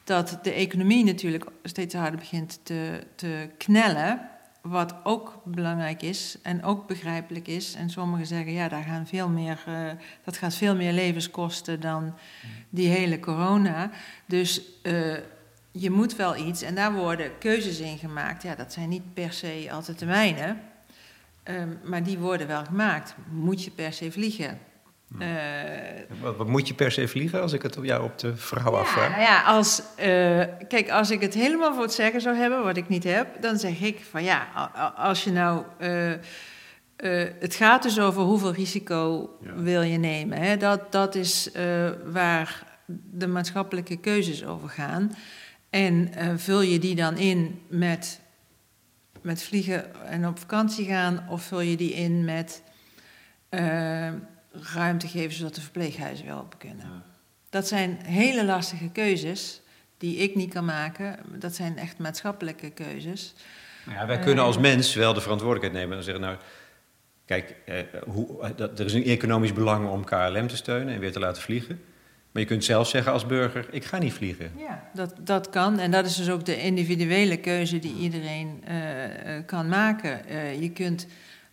[0.04, 4.28] dat de economie natuurlijk steeds harder begint te, te knellen.
[4.62, 7.74] Wat ook belangrijk is en ook begrijpelijk is.
[7.74, 9.90] En sommigen zeggen, ja, daar gaan veel meer, uh,
[10.24, 12.14] dat gaat veel meer levens kosten dan
[12.70, 13.90] die hele corona.
[14.26, 15.16] Dus uh,
[15.70, 18.42] je moet wel iets en daar worden keuzes in gemaakt.
[18.42, 20.56] Ja, dat zijn niet per se altijd de mijne,
[21.44, 23.14] um, maar die worden wel gemaakt.
[23.30, 24.58] Moet je per se vliegen?
[25.18, 25.28] Uh,
[26.20, 28.72] wat, wat, moet je per se vliegen als ik het op jou op de vrouw
[28.72, 29.10] ja, afvraag?
[29.10, 30.04] Nou ja, als, uh,
[30.68, 33.58] kijk, als ik het helemaal voor het zeggen zou hebben, wat ik niet heb, dan
[33.58, 34.46] zeg ik van ja,
[34.96, 35.64] als je nou.
[35.80, 36.12] Uh,
[37.40, 39.54] het gaat dus over hoeveel risico ja.
[39.54, 40.38] wil je nemen.
[40.38, 40.56] Hè?
[40.56, 41.50] Dat, dat is
[42.04, 42.78] waar
[43.10, 45.12] de maatschappelijke keuzes over gaan.
[45.70, 48.20] En vul je die dan in met,
[49.24, 52.62] met vliegen en op vakantie gaan, of vul je die in met
[54.50, 56.86] ruimte geven zodat de verpleeghuizen wel open kunnen.
[56.86, 57.02] Ja.
[57.50, 59.60] Dat zijn hele lastige keuzes
[59.98, 61.18] die ik niet kan maken.
[61.38, 63.34] Dat zijn echt maatschappelijke keuzes.
[63.90, 66.36] Ja, wij kunnen als mens wel de verantwoordelijkheid nemen en zeggen: Nou,
[67.24, 71.00] kijk, eh, hoe, eh, dat, er is een economisch belang om KLM te steunen en
[71.00, 71.84] weer te laten vliegen.
[72.34, 74.52] Maar je kunt zelf zeggen als burger: ik ga niet vliegen.
[74.56, 75.78] Ja, dat, dat kan.
[75.78, 78.74] En dat is dus ook de individuele keuze die iedereen uh,
[79.46, 80.20] kan maken.
[80.30, 81.06] Uh, je kunt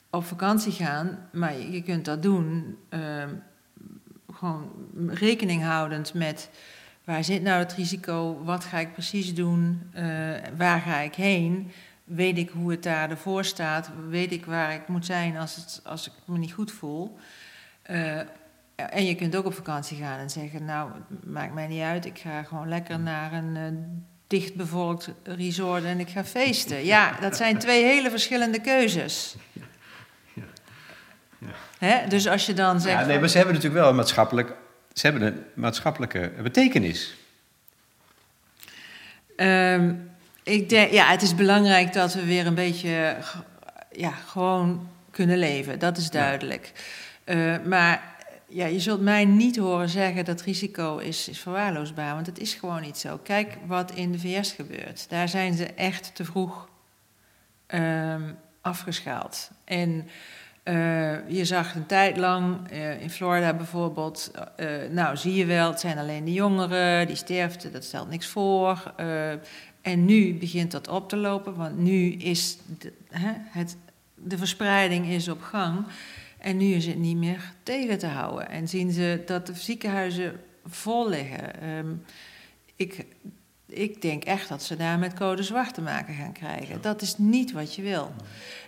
[0.10, 3.24] op vakantie gaan, maar je kunt dat doen uh,
[4.34, 4.72] gewoon
[5.08, 6.50] rekening houdend met
[7.04, 9.92] waar zit nou het risico, wat ga ik precies doen,
[10.58, 11.72] waar ga ik heen,
[12.04, 15.82] weet ik hoe het daar ervoor staat, weet ik waar ik moet zijn als, het,
[15.84, 17.18] als ik me niet goed voel.
[18.90, 20.92] En je kunt ook op vakantie gaan en zeggen, nou,
[21.24, 23.80] maakt mij niet uit, ik ga gewoon lekker naar een uh,
[24.28, 26.86] dichtbevolkt resort en ik ga feesten.
[26.86, 29.36] Ja, dat zijn twee hele verschillende keuzes.
[29.54, 29.64] Ja.
[31.38, 31.48] Ja.
[31.80, 32.08] Hè?
[32.08, 33.00] Dus als je dan zegt...
[33.00, 34.54] Ja, nee, maar ze hebben natuurlijk wel een maatschappelijk,
[34.94, 37.16] ze hebben een maatschappelijke betekenis.
[39.36, 40.12] Um,
[40.44, 43.16] ik denk, ja, het is belangrijk dat we weer een beetje
[43.92, 45.80] ja, gewoon kunnen leven.
[45.80, 46.72] Dat is duidelijk.
[47.26, 48.11] Uh, maar
[48.52, 52.54] ja, je zult mij niet horen zeggen dat risico is, is verwaarloosbaar, want het is
[52.54, 53.20] gewoon niet zo.
[53.24, 55.10] Kijk wat in de VS gebeurt.
[55.10, 56.70] Daar zijn ze echt te vroeg
[57.68, 59.52] um, afgeschaald.
[59.64, 60.08] En
[60.64, 65.70] uh, je zag een tijd lang uh, in Florida bijvoorbeeld, uh, nou zie je wel,
[65.70, 68.94] het zijn alleen de jongeren, die sterfte, dat stelt niks voor.
[69.82, 73.78] en nu begint dat op te lopen, want nu is de, hè, het,
[74.16, 75.86] de verspreiding is op gang.
[76.42, 78.50] En nu is het niet meer tegen te houden.
[78.50, 81.70] En zien ze dat de ziekenhuizen vol liggen.
[81.70, 82.04] Um,
[82.76, 83.06] ik,
[83.66, 86.82] ik denk echt dat ze daar met code zwart te maken gaan krijgen.
[86.82, 88.12] Dat is niet wat je wil.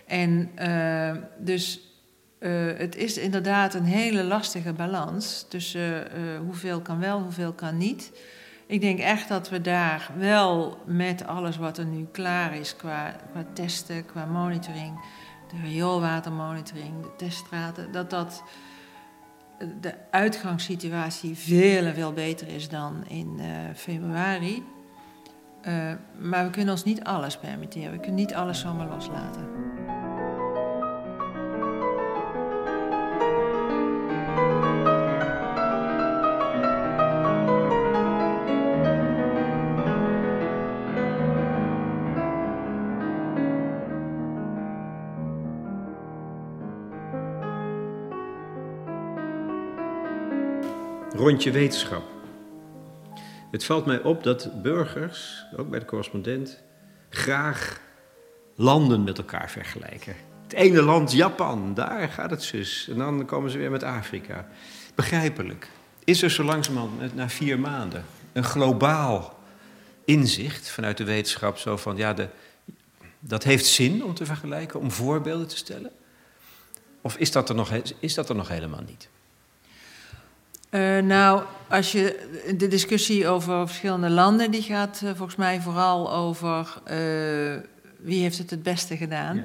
[0.06, 1.80] En uh, dus
[2.40, 7.78] uh, het is inderdaad een hele lastige balans tussen uh, hoeveel kan wel, hoeveel kan
[7.78, 8.12] niet.
[8.66, 13.16] Ik denk echt dat we daar wel met alles wat er nu klaar is qua,
[13.32, 15.00] qua testen, qua monitoring
[15.62, 18.42] de rioolwatermonitoring, de teststraten, dat dat
[19.80, 24.62] de uitgangssituatie veel veel beter is dan in uh, februari.
[25.68, 27.90] Uh, maar we kunnen ons niet alles permitteren.
[27.90, 29.53] We kunnen niet alles zomaar loslaten.
[51.24, 52.02] Rondje wetenschap.
[53.50, 56.62] Het valt mij op dat burgers, ook bij de correspondent,
[57.08, 57.80] graag
[58.54, 60.14] landen met elkaar vergelijken.
[60.42, 62.88] Het ene land, Japan, daar gaat het zus.
[62.88, 64.48] En dan komen ze weer met Afrika.
[64.94, 65.68] Begrijpelijk.
[66.04, 69.38] Is er zo langzamerhand, na vier maanden, een globaal
[70.04, 72.28] inzicht vanuit de wetenschap, zo van ja, de,
[73.18, 75.90] dat heeft zin om te vergelijken, om voorbeelden te stellen?
[77.00, 79.08] Of is dat er nog, is dat er nog helemaal niet?
[80.74, 86.12] Uh, nou, als je de discussie over verschillende landen, die gaat uh, volgens mij vooral
[86.12, 86.92] over uh,
[87.98, 89.36] wie heeft het het beste gedaan.
[89.36, 89.44] Ja.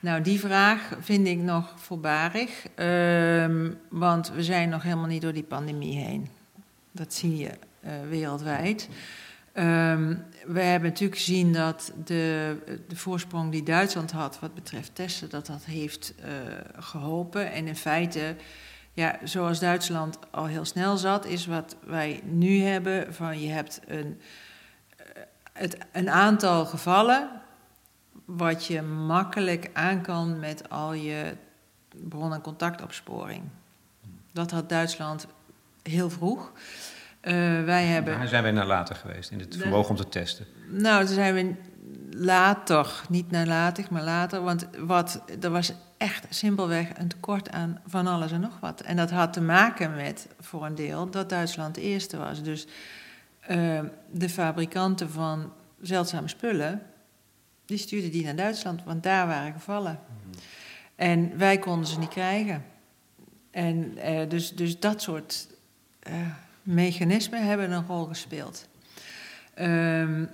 [0.00, 5.32] Nou, die vraag vind ik nog voorbarig, ehm, want we zijn nog helemaal niet door
[5.32, 6.28] die pandemie heen.
[6.92, 7.50] Dat zie je
[8.08, 8.88] wereldwijd.
[9.54, 12.56] Um, we hebben natuurlijk gezien dat de,
[12.88, 16.14] de voorsprong die Duitsland had wat betreft testen, dat dat heeft
[16.78, 17.52] geholpen.
[17.52, 18.34] En in feite
[18.92, 23.80] ja, zoals Duitsland al heel snel zat, is wat wij nu hebben: van je hebt
[23.86, 24.20] een,
[24.96, 25.06] eh,
[25.52, 27.30] het, een aantal gevallen
[28.24, 31.36] wat je makkelijk aan kan met al je
[31.90, 33.42] bron- en contactopsporing.
[34.32, 35.26] Dat had Duitsland
[35.82, 36.52] heel vroeg.
[37.22, 37.32] Uh,
[37.64, 38.18] wij hebben...
[38.18, 40.46] Waar zijn wij naar later geweest in het vermogen om te testen?
[40.68, 41.54] Nou, toen zijn we
[42.10, 44.42] later, niet nalatig, maar later.
[44.42, 48.80] Want wat, er was echt simpelweg een tekort aan van alles en nog wat.
[48.80, 52.42] En dat had te maken met, voor een deel, dat Duitsland de eerste was.
[52.42, 52.66] Dus
[53.50, 56.82] uh, de fabrikanten van zeldzame spullen,
[57.64, 60.00] die stuurden die naar Duitsland, want daar waren gevallen.
[60.06, 60.38] Mhm.
[60.96, 62.64] En wij konden ze niet krijgen.
[63.50, 65.48] En uh, dus, dus dat soort
[66.08, 66.14] uh,
[66.62, 68.68] mechanismen hebben een rol gespeeld.
[69.58, 70.30] Um,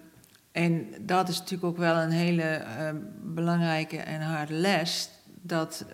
[0.52, 2.90] en dat is natuurlijk ook wel een hele uh,
[3.22, 5.11] belangrijke en harde les.
[5.48, 5.92] Dat uh,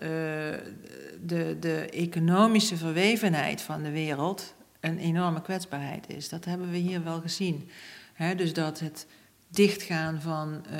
[1.21, 6.29] de, de economische verwevenheid van de wereld een enorme kwetsbaarheid is.
[6.29, 7.69] Dat hebben we hier wel gezien.
[8.13, 9.07] He, dus dat het
[9.47, 10.79] dichtgaan van uh,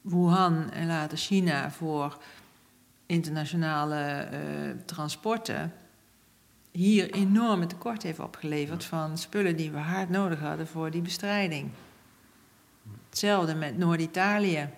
[0.00, 2.22] Wuhan en later China voor
[3.06, 4.28] internationale
[4.84, 5.72] transporten
[6.78, 11.70] hier enorme tekort heeft opgeleverd van spullen die we hard nodig hadden voor die bestrijding.
[13.08, 14.68] Hetzelfde met Noord-Italië.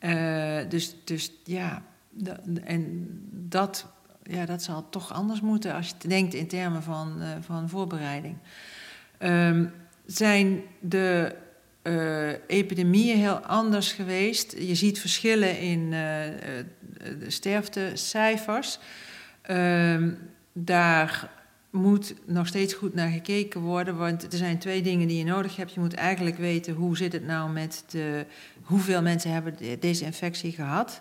[0.00, 1.82] Uh, dus, dus ja,
[2.64, 3.86] en dat,
[4.22, 8.36] ja, dat zal toch anders moeten als je denkt in termen van, uh, van voorbereiding.
[9.18, 9.72] Um,
[10.06, 11.36] zijn de
[11.82, 14.54] uh, epidemieën heel anders geweest?
[14.58, 16.64] Je ziet verschillen in de
[17.26, 18.78] sterftecijfers.
[19.50, 20.18] Um,
[20.52, 21.30] daar
[21.70, 23.96] moet nog steeds goed naar gekeken worden.
[23.96, 25.72] Want er zijn twee dingen die je nodig hebt.
[25.72, 28.26] Je moet eigenlijk weten hoe zit het nou met de,
[28.62, 31.00] hoeveel mensen hebben deze infectie gehad.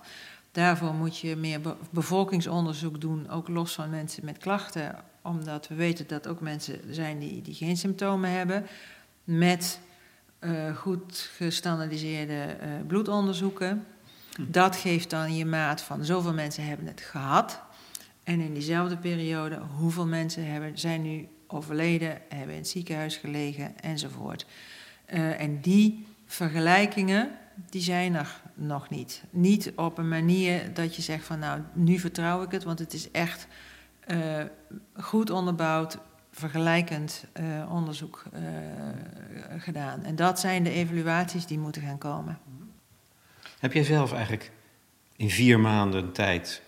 [0.51, 4.95] Daarvoor moet je meer bevolkingsonderzoek doen, ook los van mensen met klachten.
[5.21, 8.65] Omdat we weten dat ook mensen zijn die, die geen symptomen hebben.
[9.23, 9.79] Met
[10.39, 13.85] uh, goed gestandardiseerde uh, bloedonderzoeken.
[14.35, 14.41] Hm.
[14.47, 17.61] Dat geeft dan je maat van zoveel mensen hebben het gehad.
[18.29, 23.79] En in diezelfde periode, hoeveel mensen hebben, zijn nu overleden, hebben in het ziekenhuis gelegen
[23.79, 24.45] enzovoort.
[25.13, 27.31] Uh, en die vergelijkingen,
[27.69, 29.23] die zijn er nog niet.
[29.29, 32.93] Niet op een manier dat je zegt van nou, nu vertrouw ik het, want het
[32.93, 33.47] is echt
[34.07, 34.43] uh,
[34.93, 35.97] goed onderbouwd,
[36.31, 38.23] vergelijkend uh, onderzoek
[39.57, 40.03] gedaan.
[40.03, 42.39] En dat zijn de evaluaties die moeten gaan komen.
[43.59, 44.51] Heb jij zelf eigenlijk
[45.15, 46.61] in vier maanden tijd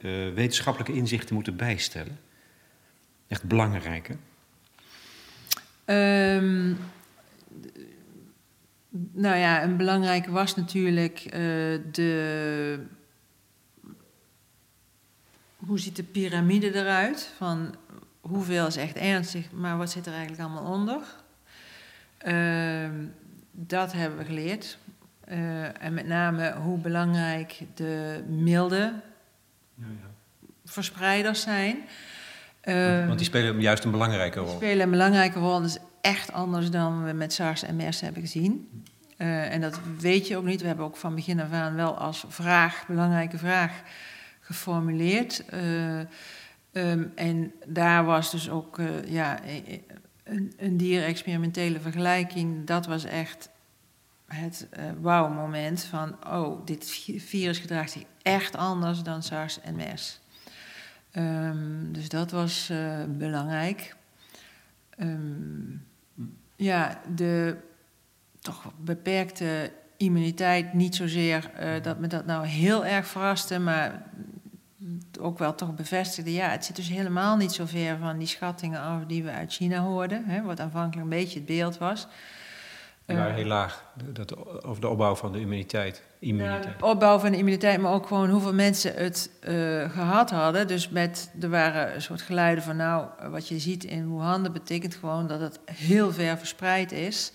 [0.00, 2.18] uh, wetenschappelijke inzichten moeten bijstellen?
[3.28, 4.16] Echt belangrijke?
[5.84, 6.78] Um,
[9.12, 11.32] nou ja, een belangrijke was natuurlijk uh,
[11.92, 12.86] de.
[15.56, 17.32] Hoe ziet de piramide eruit?
[17.36, 17.74] Van
[18.20, 21.00] hoeveel is echt ernstig, maar wat zit er eigenlijk allemaal onder?
[22.26, 22.90] Uh,
[23.50, 24.78] dat hebben we geleerd.
[25.28, 28.94] Uh, en met name hoe belangrijk de milde
[30.64, 31.76] verspreiders zijn.
[33.06, 34.48] Want die spelen juist een belangrijke rol.
[34.48, 35.60] Die spelen een belangrijke rol.
[35.60, 38.84] Dat is echt anders dan we met SARS en MERS hebben gezien.
[39.18, 40.60] Uh, en dat weet je ook niet.
[40.60, 43.82] We hebben ook van begin af aan wel als vraag, belangrijke vraag,
[44.40, 45.44] geformuleerd.
[45.54, 45.98] Uh,
[46.72, 49.38] um, en daar was dus ook uh, ja,
[50.24, 52.66] een, een dierexperimentele vergelijking.
[52.66, 53.48] Dat was echt
[54.26, 60.20] het uh, wauw-moment van, oh, dit virus gedraagt zich echt anders dan SARS en MERS.
[61.12, 63.96] Um, dus dat was uh, belangrijk.
[64.98, 65.86] Um,
[66.56, 67.56] ja, de
[68.40, 74.02] toch beperkte immuniteit, niet zozeer uh, dat me dat nou heel erg verraste, maar
[75.20, 76.32] ook wel toch bevestigde.
[76.32, 79.52] Ja, het zit dus helemaal niet zo ver van die schattingen af die we uit
[79.52, 82.06] China hoorden, hè, wat aanvankelijk een beetje het beeld was.
[83.06, 83.84] Ja, heel laag.
[84.12, 86.02] Dat, over de opbouw van de immuniteit.
[86.18, 86.82] Immuniteit.
[86.82, 90.66] Opbouw van de immuniteit, maar ook gewoon hoeveel mensen het uh, gehad hadden.
[90.66, 94.94] Dus met, er waren een soort geluiden van, nou, wat je ziet in Wuhan, betekent
[94.94, 97.32] gewoon dat het heel ver verspreid is.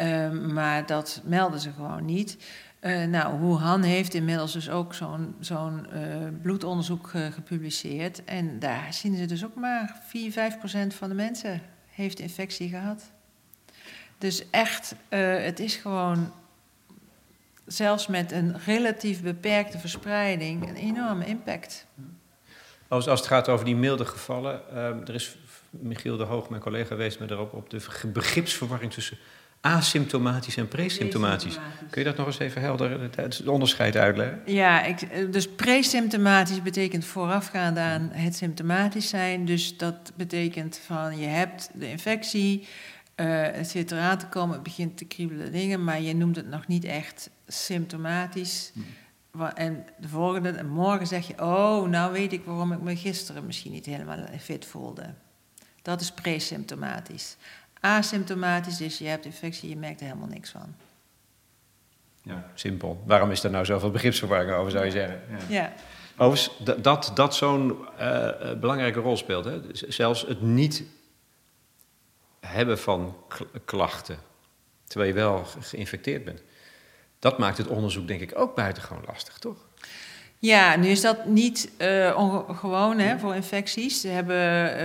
[0.00, 2.36] Uh, maar dat melden ze gewoon niet.
[2.80, 5.86] Uh, nou, Wuhan heeft inmiddels dus ook zo'n zo'n
[6.42, 8.24] bloedonderzoek gepubliceerd.
[8.24, 12.68] En daar zien ze dus ook maar 4, 5 procent van de mensen heeft infectie
[12.68, 13.10] gehad.
[14.18, 16.32] Dus echt, het is gewoon,
[17.68, 21.86] zelfs met een relatief beperkte verspreiding, een enorme impact.
[22.88, 25.36] Als, als het gaat over die milde gevallen, uh, er is
[25.70, 27.80] Michiel de Hoog, mijn collega, wees me erop op de
[28.12, 29.18] begripsverwarring tussen
[29.60, 31.58] asymptomatisch en presymptomatisch.
[31.90, 34.40] Kun je dat nog eens even helder, het onderscheid uitleggen?
[34.46, 39.44] Ja, ik, eh, dus presymptomatisch betekent voorafgaand aan het symptomatisch zijn.
[39.44, 42.66] Dus dat betekent van je hebt de infectie,
[43.20, 46.48] uh, het zit eraan te komen, het begint te kriebelen dingen, maar je noemt het
[46.48, 48.72] nog niet echt symptomatisch.
[48.74, 48.84] Hmm.
[49.54, 53.46] En de volgende, en morgen zeg je, oh, nou weet ik waarom ik me gisteren
[53.46, 55.14] misschien niet helemaal fit voelde.
[55.82, 57.36] Dat is presymptomatisch.
[57.80, 60.74] Asymptomatisch is, je hebt infectie, je merkt er helemaal niks van.
[62.22, 63.02] Ja, simpel.
[63.06, 65.20] Waarom is er nou zoveel begripsverwarring over, zou je zeggen?
[65.30, 65.38] Ja.
[65.48, 65.72] ja.
[66.16, 68.28] Overigens, dat, dat, dat zo'n uh,
[68.60, 69.44] belangrijke rol speelt.
[69.44, 69.60] Hè?
[69.72, 70.84] Zelfs het niet
[72.48, 73.16] hebben van
[73.64, 74.18] klachten,
[74.86, 76.42] terwijl je wel geïnfecteerd bent.
[77.18, 79.66] Dat maakt het onderzoek denk ik ook buitengewoon lastig, toch?
[80.40, 84.00] Ja, nu is dat niet uh, gewoon hè, voor infecties.
[84.00, 84.36] Ze hebben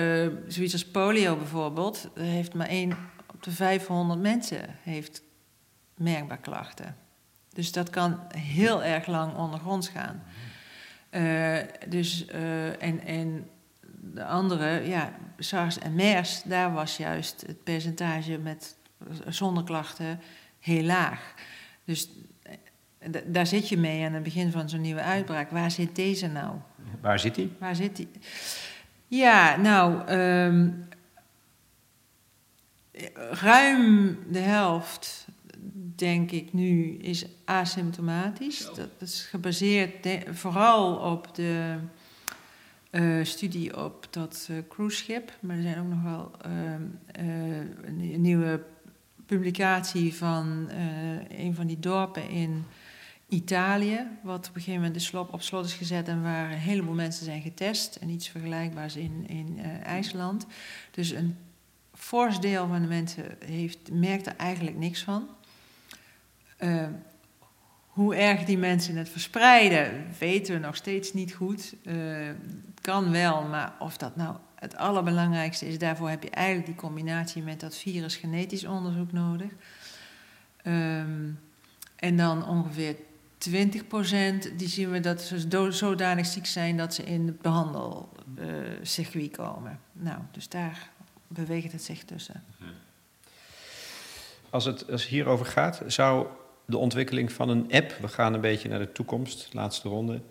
[0.02, 2.10] uh, zoiets als polio bijvoorbeeld.
[2.16, 2.98] Er heeft maar één
[3.34, 5.22] op de 500 mensen heeft
[5.96, 6.98] merkbaar klachten.
[7.50, 10.24] Dus dat kan heel erg lang ondergronds gaan.
[11.12, 12.26] Uh, dus,
[12.80, 13.50] en, en
[14.12, 18.76] de andere, ja, SARS en MERS, daar was juist het percentage met
[19.28, 20.20] zonder klachten
[20.60, 21.34] heel laag.
[21.86, 22.10] Dus
[22.42, 25.50] eh, daar zit je mee aan het begin van zo'n nieuwe uitbraak.
[25.50, 26.56] Waar zit deze nou?
[27.02, 27.52] Waar zit die?
[27.60, 28.10] Waar zit die?
[29.08, 30.88] Ja, nou, um,
[33.32, 35.28] ruim de helft,
[35.96, 38.70] denk ik nu, is asymptomatisch.
[38.76, 41.78] Dat is gebaseerd vooral op de
[42.94, 45.38] uh, studie op dat uh, cruiseschip.
[45.40, 46.54] Maar er zijn ook nog wel uh,
[47.82, 48.64] een nieuwe
[49.26, 50.70] publicatie van
[51.30, 52.64] een van die dorpen in
[53.30, 56.58] Italië, wat op een gegeven moment de slop op slot is gezet en waar een
[56.58, 57.96] heleboel mensen zijn getest.
[57.96, 60.46] En iets vergelijkbaars in, in IJsland.
[60.92, 61.38] Dus een
[61.94, 65.28] fors deel van de mensen heeft, merkt er eigenlijk niks van.
[66.60, 66.88] Uh,
[67.88, 71.74] hoe erg die mensen het verspreiden, weten we nog steeds niet goed.
[71.84, 76.76] Het kan wel, maar of dat nou het allerbelangrijkste is, daarvoor heb je eigenlijk die
[76.76, 79.52] combinatie met dat virus genetisch onderzoek nodig.
[80.68, 81.40] Um,
[81.96, 82.98] en dan ongeveer 20%
[84.58, 89.80] die zien we dat ze zodanig ziek zijn dat ze in het behandelcircuit komen.
[89.92, 90.90] Nou, dus daar
[91.28, 92.44] beweegt het zich tussen.
[94.50, 96.28] Als het, als het hierover gaat, zou
[96.66, 100.22] de ontwikkeling van een app, we gaan een beetje naar de toekomst, laatste ronde,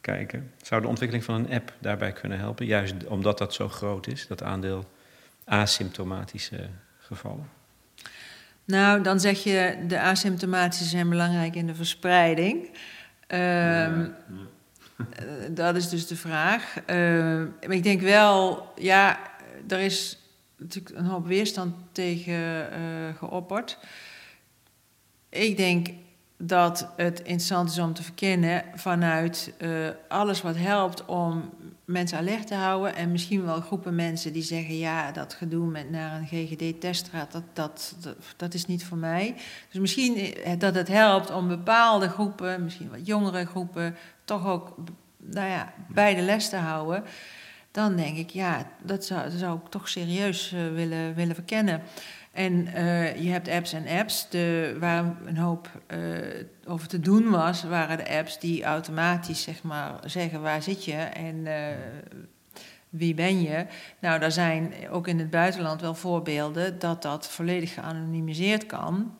[0.00, 0.52] kijken.
[0.62, 2.66] Zou de ontwikkeling van een app daarbij kunnen helpen?
[2.66, 4.90] Juist omdat dat zo groot is, dat aandeel
[5.44, 7.48] asymptomatische gevallen?
[8.64, 12.70] Nou, dan zeg je de asymptomatische zijn belangrijk in de verspreiding.
[13.28, 14.14] Um,
[15.50, 16.74] dat is dus de vraag.
[16.86, 19.18] Uh, ik denk wel, ja,
[19.68, 20.18] er is
[20.56, 23.78] natuurlijk een hoop weerstand tegen uh, geopperd.
[25.28, 25.88] Ik denk
[26.42, 31.50] dat het interessant is om te verkennen vanuit uh, alles wat helpt om
[31.84, 32.96] mensen alert te houden.
[32.96, 37.42] En misschien wel groepen mensen die zeggen: ja, dat gedoe met naar een GGD-teststraat, dat,
[37.52, 39.34] dat, dat, dat, is niet voor mij.
[39.70, 44.74] Dus misschien eh, dat het helpt om bepaalde groepen, misschien wat jongere groepen, toch ook
[45.16, 47.04] nou ja, bij de les te houden.
[47.70, 51.82] Dan denk ik, ja, dat zou, zou ik toch serieus uh, willen, willen verkennen.
[52.32, 54.28] En uh, je hebt apps en apps.
[54.28, 55.98] De, waar een hoop uh,
[56.66, 60.92] over te doen was, waren de apps die automatisch zeg maar, zeggen waar zit je
[60.92, 61.66] en uh,
[62.88, 63.66] wie ben je.
[63.98, 69.16] Nou, daar zijn ook in het buitenland wel voorbeelden dat dat volledig geanonimiseerd kan.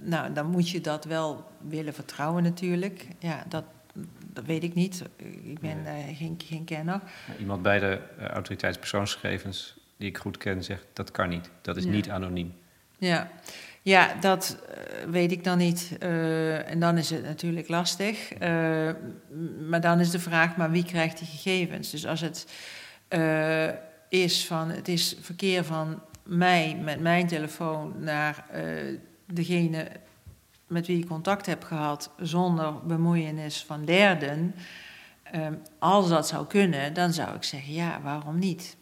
[0.00, 3.06] nou, dan moet je dat wel willen vertrouwen natuurlijk.
[3.18, 3.64] Ja, dat,
[4.32, 5.04] dat weet ik niet.
[5.42, 6.14] Ik ben nee.
[6.14, 7.00] geen, geen kenner.
[7.38, 11.50] Iemand bij de autoriteitspersoonsgegevens die ik goed ken zegt dat kan niet.
[11.62, 11.90] Dat is ja.
[11.90, 12.54] niet anoniem.
[12.98, 13.30] Ja,
[13.82, 15.96] ja dat uh, weet ik dan niet.
[16.02, 18.32] Uh, en dan is het natuurlijk lastig.
[18.32, 18.90] Uh,
[19.68, 21.90] maar dan is de vraag, maar wie krijgt die gegevens?
[21.90, 22.46] Dus als het
[24.08, 28.44] is van, het is verkeer van mij met mijn telefoon naar
[29.26, 29.88] degene
[30.66, 34.54] met wie ik contact heb gehad zonder bemoeienis van derden.
[35.78, 38.76] als dat zou kunnen, dan zou ik zeggen, ja, waarom niet?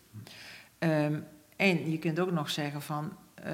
[0.78, 1.26] Um,
[1.56, 3.12] en je kunt ook nog zeggen van,
[3.46, 3.52] uh,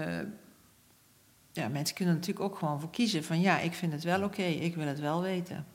[1.53, 4.25] ja, mensen kunnen natuurlijk ook gewoon voor kiezen van, ja, ik vind het wel oké,
[4.25, 5.67] okay, ik wil het wel weten.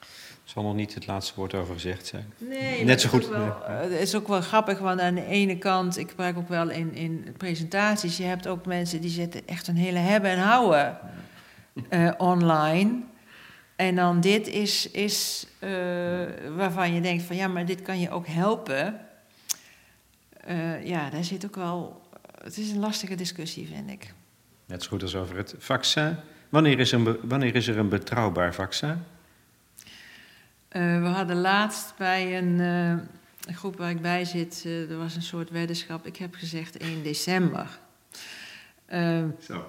[0.00, 2.32] Er zal nog niet het laatste woord over gezegd zijn.
[2.38, 3.28] Nee, net zo goed.
[3.28, 6.48] Wel, uh, het is ook wel grappig, want aan de ene kant, ik gebruik ook
[6.48, 10.38] wel in, in presentaties, je hebt ook mensen die zitten echt een hele hebben en
[10.38, 10.98] houden
[11.90, 13.00] uh, online.
[13.76, 15.46] En dan dit is, is
[16.56, 19.07] waarvan je denkt van, ja, maar dit kan je ook helpen
[20.48, 22.02] uh, ja, daar zit ook wel.
[22.42, 24.14] Het is een lastige discussie, vind ik.
[24.66, 26.16] Net zo goed als over het vaccin.
[26.48, 29.02] Wanneer is, een, wanneer is er een betrouwbaar vaccin?
[30.72, 35.22] Uh, we hadden laatst bij een uh, groep waar ik bij zit, er was een
[35.22, 36.06] soort weddenschap.
[36.06, 37.78] Ik heb gezegd 1 december.
[39.40, 39.66] Zo.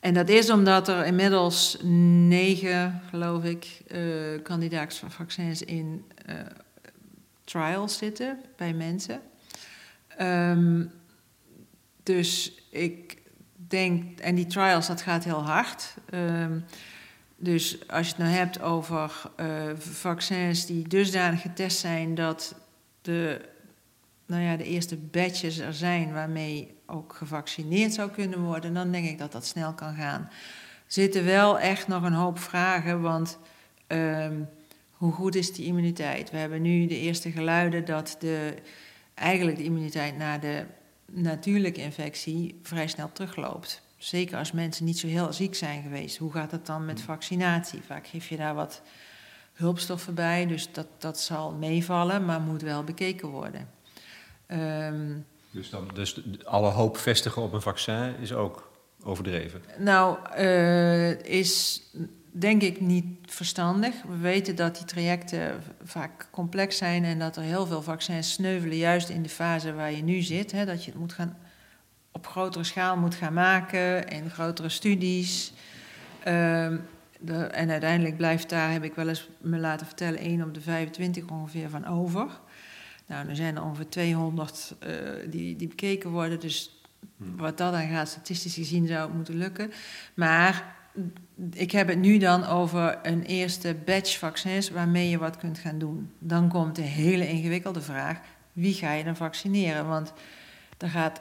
[0.00, 3.82] En dat is omdat er inmiddels negen, geloof ik,
[4.42, 6.04] kandidaats van vaccins in
[7.44, 9.20] trials zitten bij mensen.
[10.20, 10.90] Um,
[12.02, 13.18] dus ik
[13.54, 15.94] denk, en die trials, dat gaat heel hard.
[16.14, 16.64] Um,
[17.36, 19.46] dus als je het nou hebt over uh,
[19.76, 22.54] vaccins die dusdanig getest zijn dat
[23.02, 23.40] de,
[24.26, 29.06] nou ja, de eerste batches er zijn waarmee ook gevaccineerd zou kunnen worden, dan denk
[29.06, 30.28] ik dat dat snel kan gaan.
[30.86, 33.38] Zitten wel echt nog een hoop vragen, want
[33.88, 34.48] um,
[34.90, 36.30] hoe goed is die immuniteit?
[36.30, 38.54] We hebben nu de eerste geluiden dat de
[39.14, 40.64] eigenlijk de immuniteit na de
[41.06, 43.82] natuurlijke infectie vrij snel terugloopt.
[43.96, 46.16] Zeker als mensen niet zo heel ziek zijn geweest.
[46.16, 47.06] Hoe gaat het dan met hmm.
[47.06, 47.82] vaccinatie?
[47.82, 48.82] Vaak geef je daar wat
[49.52, 53.68] hulpstoffen bij, dus dat, dat zal meevallen, maar moet wel bekeken worden.
[54.48, 58.70] Um, dus, dan, dus alle hoop vestigen op een vaccin is ook
[59.02, 59.62] overdreven?
[59.78, 61.82] Nou, uh, is
[62.36, 64.02] denk ik niet verstandig.
[64.02, 68.76] We weten dat die trajecten vaak complex zijn en dat er heel veel vaccins sneuvelen,
[68.76, 70.52] juist in de fase waar je nu zit.
[70.52, 71.36] Hè, dat je het moet gaan,
[72.12, 75.52] op grotere schaal moet gaan maken en grotere studies.
[76.28, 76.86] Um,
[77.20, 80.60] de, en uiteindelijk blijft daar, heb ik wel eens me laten vertellen, 1 op de
[80.60, 82.26] 25 ongeveer van over.
[83.06, 84.90] Nou, er zijn er ongeveer 200 uh,
[85.30, 86.82] die, die bekeken worden, dus
[87.16, 87.36] hmm.
[87.36, 89.72] wat dat dan gaat, statistisch gezien zou het moeten lukken.
[90.14, 90.76] Maar
[91.52, 95.78] ik heb het nu dan over een eerste batch vaccins waarmee je wat kunt gaan
[95.78, 96.10] doen.
[96.18, 98.20] Dan komt de hele ingewikkelde vraag:
[98.52, 99.88] wie ga je dan vaccineren?
[99.88, 100.12] Want
[100.78, 101.20] er gaat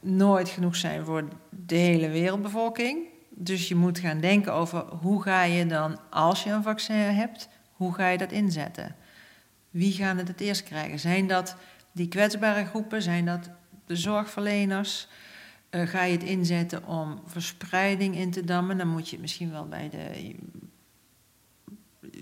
[0.00, 2.98] nooit genoeg zijn voor de hele wereldbevolking.
[3.30, 7.48] Dus je moet gaan denken over hoe ga je dan, als je een vaccin hebt,
[7.72, 8.96] hoe ga je dat inzetten?
[9.70, 10.98] Wie gaan het het eerst krijgen?
[10.98, 11.56] Zijn dat
[11.92, 13.02] die kwetsbare groepen?
[13.02, 13.50] Zijn dat
[13.86, 15.08] de zorgverleners?
[15.76, 18.78] Uh, ga je het inzetten om verspreiding in te dammen?
[18.78, 20.34] Dan moet je het misschien wel bij de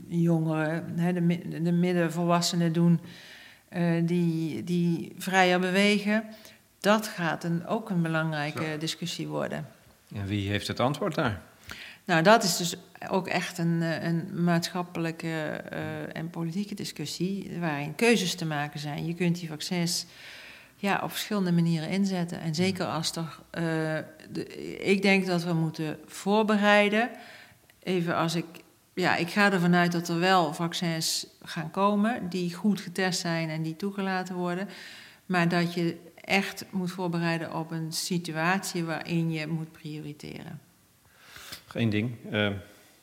[0.07, 3.01] jongeren, hè, de, de middenvolwassenen doen,
[3.77, 6.25] uh, die, die vrijer bewegen.
[6.81, 8.79] Dat gaat een, ook een belangrijke Zo.
[8.79, 9.67] discussie worden.
[10.15, 11.43] En wie heeft het antwoord daar?
[12.05, 12.77] Nou, dat is dus
[13.09, 15.27] ook echt een, eh, een maatschappelijke
[15.73, 19.07] uh, en politieke discussie waarin keuzes te maken zijn.
[19.07, 20.07] Je kunt die vaccins
[20.85, 22.41] ja, op verschillende manieren inzetten.
[22.41, 23.39] En zeker als er.
[23.59, 23.63] Uh,
[24.31, 24.47] de,
[24.79, 27.11] ik denk dat we moeten voorbereiden.
[27.83, 28.45] Even als ik.
[28.95, 33.49] Ja, ik ga ervan uit dat er wel vaccins gaan komen die goed getest zijn
[33.49, 34.69] en die toegelaten worden.
[35.27, 40.61] Maar dat je echt moet voorbereiden op een situatie waarin je moet prioriteren.
[41.75, 42.17] Één ding.
[42.31, 42.47] Uh,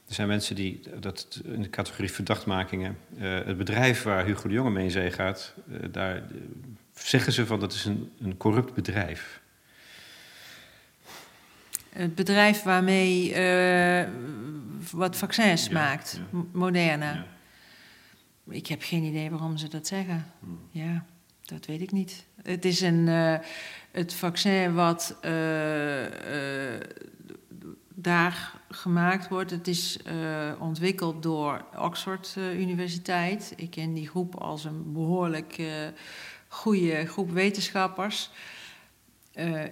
[0.07, 2.97] er zijn mensen die dat in de categorie verdachtmakingen.
[3.17, 6.23] Uh, het bedrijf waar Hugo de Jonge mee in zee gaat, uh, daar
[7.07, 9.41] zeggen ze van dat is een, een corrupt bedrijf.
[11.89, 13.35] Het bedrijf waarmee
[14.91, 16.43] wat vaccins ja, maakt, ja.
[16.51, 17.13] Moderna.
[17.13, 17.25] Ja.
[18.53, 20.25] Ik heb geen idee waarom ze dat zeggen.
[20.39, 20.59] Hmm.
[20.71, 21.05] Ja.
[21.51, 22.25] Dat weet ik niet.
[22.43, 23.35] Het is een, uh,
[23.91, 25.31] het vaccin wat uh,
[27.93, 29.51] daar gemaakt wordt.
[29.51, 29.99] Het is
[30.59, 33.53] ontwikkeld door Oxford Universiteit.
[33.55, 35.61] Ik ken die groep als een behoorlijk
[36.51, 38.29] goede groep wetenschappers.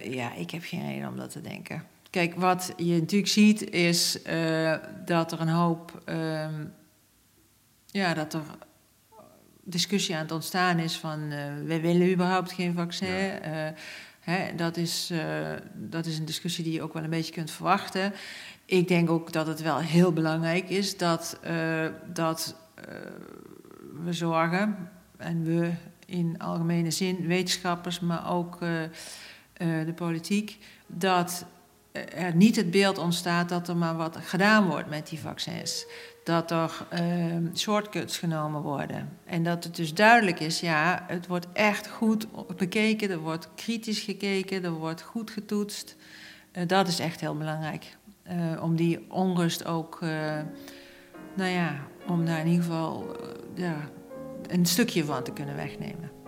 [0.02, 1.86] ja, ik heb geen reden om dat te denken.
[2.10, 4.18] Kijk, wat je natuurlijk ziet is
[5.04, 6.02] dat er een hoop.
[6.04, 6.64] Ehm,
[7.86, 8.42] ja, dat er
[9.62, 13.08] discussie aan het ontstaan is van uh, we willen überhaupt geen vaccin.
[13.08, 13.74] Ja.
[14.20, 15.12] Hè, dat, is,
[15.74, 18.12] dat is een discussie die je ook wel een beetje kunt verwachten.
[18.64, 21.40] Ik denk ook dat het wel heel belangrijk is dat,
[22.12, 22.56] dat
[24.04, 25.72] we zorgen, en we
[26.10, 28.58] in algemene zin, wetenschappers, maar ook
[29.58, 31.44] de politiek, dat
[31.92, 35.86] er niet het beeld ontstaat dat er maar wat gedaan wordt met die vaccins
[36.24, 39.18] dat er uh, shortcuts genomen worden.
[39.24, 44.00] En dat het dus duidelijk is, ja, het wordt echt goed bekeken, er wordt kritisch
[44.00, 45.96] gekeken, er wordt goed getoetst.
[46.52, 47.98] Uh, dat is echt heel belangrijk.
[48.60, 50.00] Om die onrust ook,
[51.34, 51.74] nou ja,
[52.06, 53.16] om daar in ieder geval
[53.54, 53.76] ja,
[54.52, 56.19] een stukje van te kunnen wegnemen.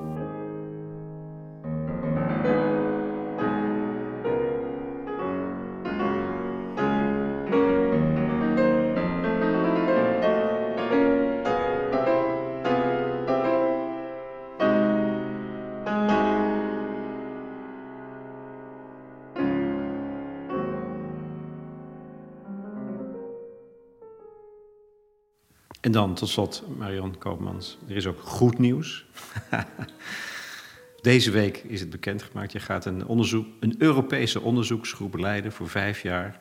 [25.93, 29.05] En dan tot slot, Marion Koopmans, er is ook goed nieuws.
[31.01, 32.53] Deze week is het bekendgemaakt.
[32.53, 36.41] Je gaat een, onderzoek, een Europese onderzoeksgroep leiden voor vijf jaar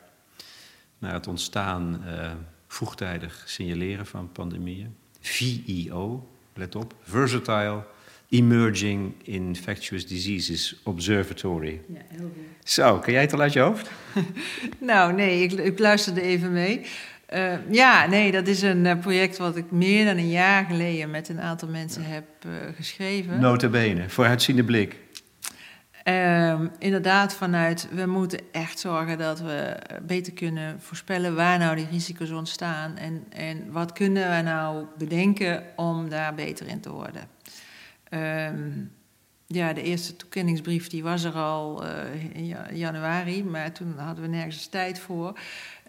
[0.98, 2.30] naar het ontstaan uh,
[2.66, 4.94] vroegtijdig signaleren van pandemieën.
[5.20, 7.84] VEO, let op, Versatile
[8.28, 11.80] Emerging Infectious Diseases Observatory.
[11.88, 12.68] Ja, heel goed.
[12.70, 13.90] Zo, kan jij het al uit je hoofd?
[14.78, 16.86] nou, nee, ik, ik luisterde even mee.
[17.34, 21.10] Uh, ja, nee, dat is een uh, project wat ik meer dan een jaar geleden
[21.10, 23.40] met een aantal mensen heb uh, geschreven.
[23.40, 24.96] Notabene, vooruitziende blik.
[26.02, 31.86] Ehm, inderdaad, vanuit we moeten echt zorgen dat we beter kunnen voorspellen waar nou die
[31.90, 37.22] risico's ontstaan en, en wat kunnen we nou bedenken om daar beter in te worden.
[38.10, 38.90] Um,
[39.46, 41.84] ja, de eerste toekenningsbrief die was er al
[42.32, 45.38] in januari, maar toen hadden we nergens tijd voor.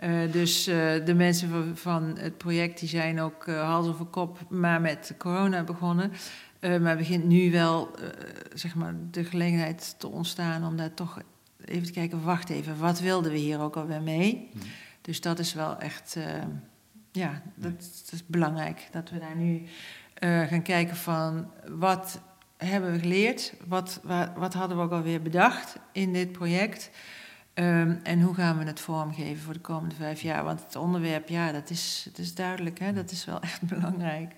[0.04, 0.76] Uh, dus uh,
[1.06, 5.14] de mensen van, van, het project die zijn ook uh, hals over kop maar met
[5.18, 6.12] corona begonnen.
[6.82, 7.92] maar begint nu wel
[8.54, 11.20] zeg maar de gelegenheid te ontstaan om daar toch
[11.66, 14.50] even te kijken, wacht even, wat wilden we hier ook alweer mee?
[14.52, 14.62] Hmm.
[15.02, 16.18] Dus dat is wel echt,
[17.12, 18.88] ja, dat, dat, is belangrijk.
[18.92, 19.62] Dat we daar nu
[20.50, 22.22] gaan kijken van wat
[22.58, 23.54] hebben we geleerd?
[23.68, 26.90] Wat, wat, wat hadden we ook alweer bedacht in dit project?
[27.56, 30.44] Um, en hoe gaan we het vormgeven voor de komende vijf jaar?
[30.44, 32.94] Want het onderwerp, ja, dat is, dat is duidelijk, hè?
[32.94, 34.32] dat is wel echt belangrijk.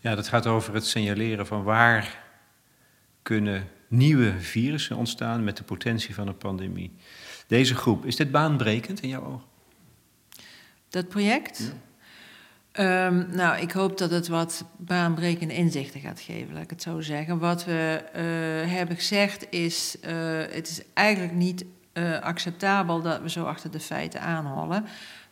[0.00, 2.24] Ja, dat gaat over het signaleren van waar
[3.22, 6.92] kunnen nieuwe virussen ontstaan met de potentie van een pandemie.
[7.46, 9.46] Deze groep, is dit baanbrekend in jouw ogen?
[10.88, 11.72] Dat project?
[12.72, 17.00] Ehm, nou, ik hoop dat het wat baanbrekende inzichten gaat geven, laat ik het zo
[17.00, 17.38] zeggen.
[17.38, 20.10] Wat we uh, hebben gezegd is, uh,
[20.50, 24.84] het is eigenlijk niet uh, acceptabel dat we zo achter de feiten aanhollen.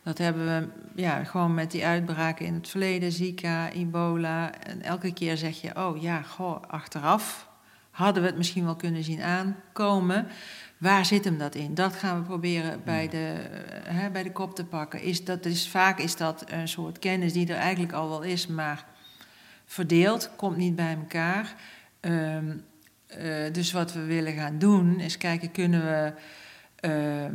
[0.03, 0.67] Dat hebben we
[1.01, 4.53] ja, gewoon met die uitbraken in het verleden, Zika, ebola.
[4.53, 7.49] En elke keer zeg je, oh ja, goh, achteraf
[7.91, 10.27] hadden we het misschien wel kunnen zien aankomen.
[10.77, 11.73] Waar zit hem dat in?
[11.73, 15.01] Dat gaan we proberen bij de, eh, hè, bij de kop te pakken.
[15.01, 18.47] Is dat, is, vaak is dat een soort kennis die er eigenlijk al wel is,
[18.47, 18.85] maar
[19.65, 21.55] verdeeld, komt niet bij elkaar.
[22.01, 22.63] Um,
[23.17, 26.13] uh, dus wat we willen gaan doen, is kijken, kunnen we.
[26.81, 27.25] Uh,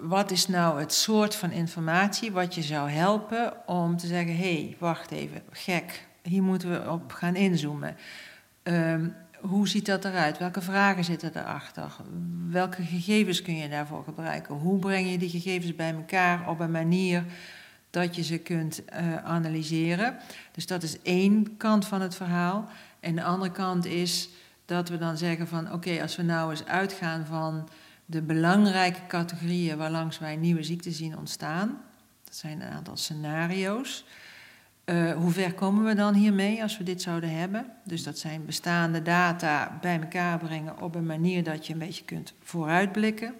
[0.00, 4.54] wat is nou het soort van informatie wat je zou helpen om te zeggen: hé,
[4.54, 7.96] hey, wacht even, gek, hier moeten we op gaan inzoomen.
[8.62, 10.38] Um, hoe ziet dat eruit?
[10.38, 11.96] Welke vragen zitten erachter?
[12.50, 14.54] Welke gegevens kun je daarvoor gebruiken?
[14.54, 17.24] Hoe breng je die gegevens bij elkaar op een manier
[17.90, 20.16] dat je ze kunt uh, analyseren?
[20.52, 22.68] Dus dat is één kant van het verhaal.
[23.00, 24.28] En de andere kant is
[24.64, 27.68] dat we dan zeggen van oké, als we nou eens uitgaan van
[28.06, 31.80] de belangrijke categorieën waarlangs wij nieuwe ziekten zien ontstaan.
[32.24, 34.04] Dat zijn een aantal scenario's.
[34.84, 37.66] Uh, hoe ver komen we dan hiermee als we dit zouden hebben?
[37.84, 42.04] Dus dat zijn bestaande data bij elkaar brengen op een manier dat je een beetje
[42.04, 43.34] kunt vooruitblikken.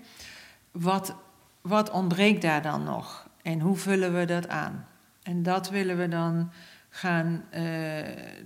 [0.71, 1.14] Wat,
[1.61, 4.87] wat ontbreekt daar dan nog en hoe vullen we dat aan?
[5.23, 6.51] En dat willen we dan
[6.89, 7.62] gaan uh,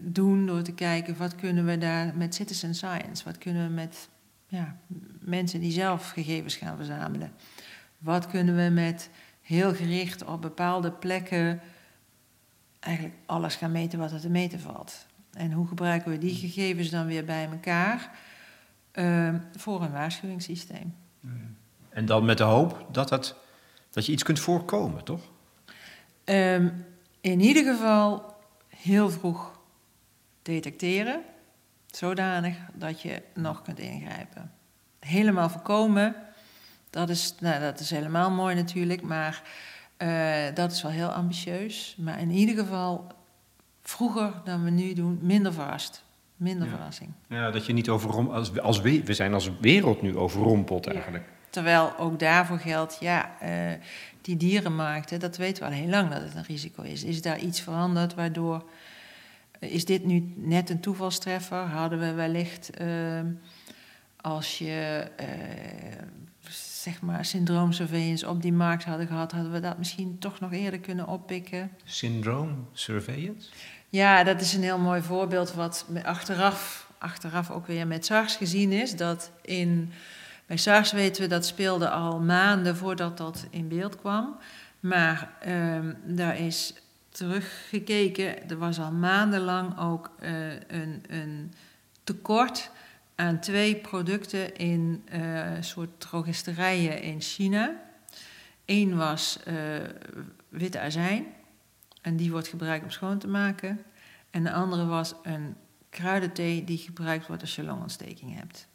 [0.00, 4.08] doen door te kijken wat kunnen we daar met citizen science, wat kunnen we met
[4.50, 4.76] ja,
[5.20, 7.32] mensen die zelf gegevens gaan verzamelen,
[7.98, 9.10] wat kunnen we met
[9.42, 11.60] heel gericht op bepaalde plekken
[12.80, 15.06] eigenlijk alles gaan meten wat er te meten valt.
[15.32, 18.10] En hoe gebruiken we die gegevens dan weer bij elkaar
[18.94, 20.94] uh, voor een waarschuwingssysteem?
[21.88, 23.34] En dan met de hoop dat, het,
[23.90, 25.30] dat je iets kunt voorkomen, toch?
[26.24, 26.84] Um,
[27.20, 28.34] in ieder geval
[28.68, 29.60] heel vroeg
[30.42, 31.20] detecteren,
[31.96, 34.52] zodanig dat je nog kunt ingrijpen.
[34.98, 36.14] Helemaal voorkomen,
[36.90, 39.42] dat is, nou, dat is helemaal mooi natuurlijk, maar
[39.98, 41.96] uh, dat is wel heel ambitieus.
[41.98, 43.06] Maar in ieder geval
[43.82, 46.02] vroeger dan we nu doen, minder verrast.
[46.36, 46.74] Minder ja.
[46.74, 47.10] verrassing.
[47.26, 48.36] Ja, dat je niet overrompelt.
[48.36, 51.24] Als, als we, we zijn als wereld nu overrompeld eigenlijk.
[51.24, 51.32] Ja.
[51.50, 53.48] Terwijl ook daarvoor geldt, ja, uh,
[54.20, 57.04] die dierenmarkten, dat weten we al heel lang dat het een risico is.
[57.04, 58.64] Is daar iets veranderd waardoor.
[59.60, 61.58] Is dit nu net een toevalstreffer?
[61.58, 62.70] Hadden we wellicht.
[62.80, 63.20] Uh,
[64.16, 65.06] als je
[66.82, 70.80] zeg maar, syndroomsurveillance op die markt hadden gehad, hadden we dat misschien toch nog eerder
[70.80, 71.70] kunnen oppikken.
[71.84, 73.48] Syndroomsurveillance?
[73.88, 78.72] Ja, dat is een heel mooi voorbeeld wat achteraf, achteraf ook weer met SARS gezien
[78.72, 78.96] is.
[78.96, 79.92] Dat in,
[80.46, 84.36] bij SARS weten we dat speelde al maanden voordat dat in beeld kwam.
[84.80, 86.74] Maar um, daar is
[87.10, 91.52] teruggekeken, er was al maandenlang ook uh, een, een
[92.04, 92.70] tekort
[93.14, 97.80] aan twee producten in uh, soort drogisterijen in China.
[98.64, 99.54] Eén was uh,
[100.48, 101.26] witte azijn,
[102.00, 103.82] en die wordt gebruikt om schoon te maken.
[104.30, 105.56] En de andere was een
[105.90, 108.66] kruidenthee die gebruikt wordt als je longontsteking hebt.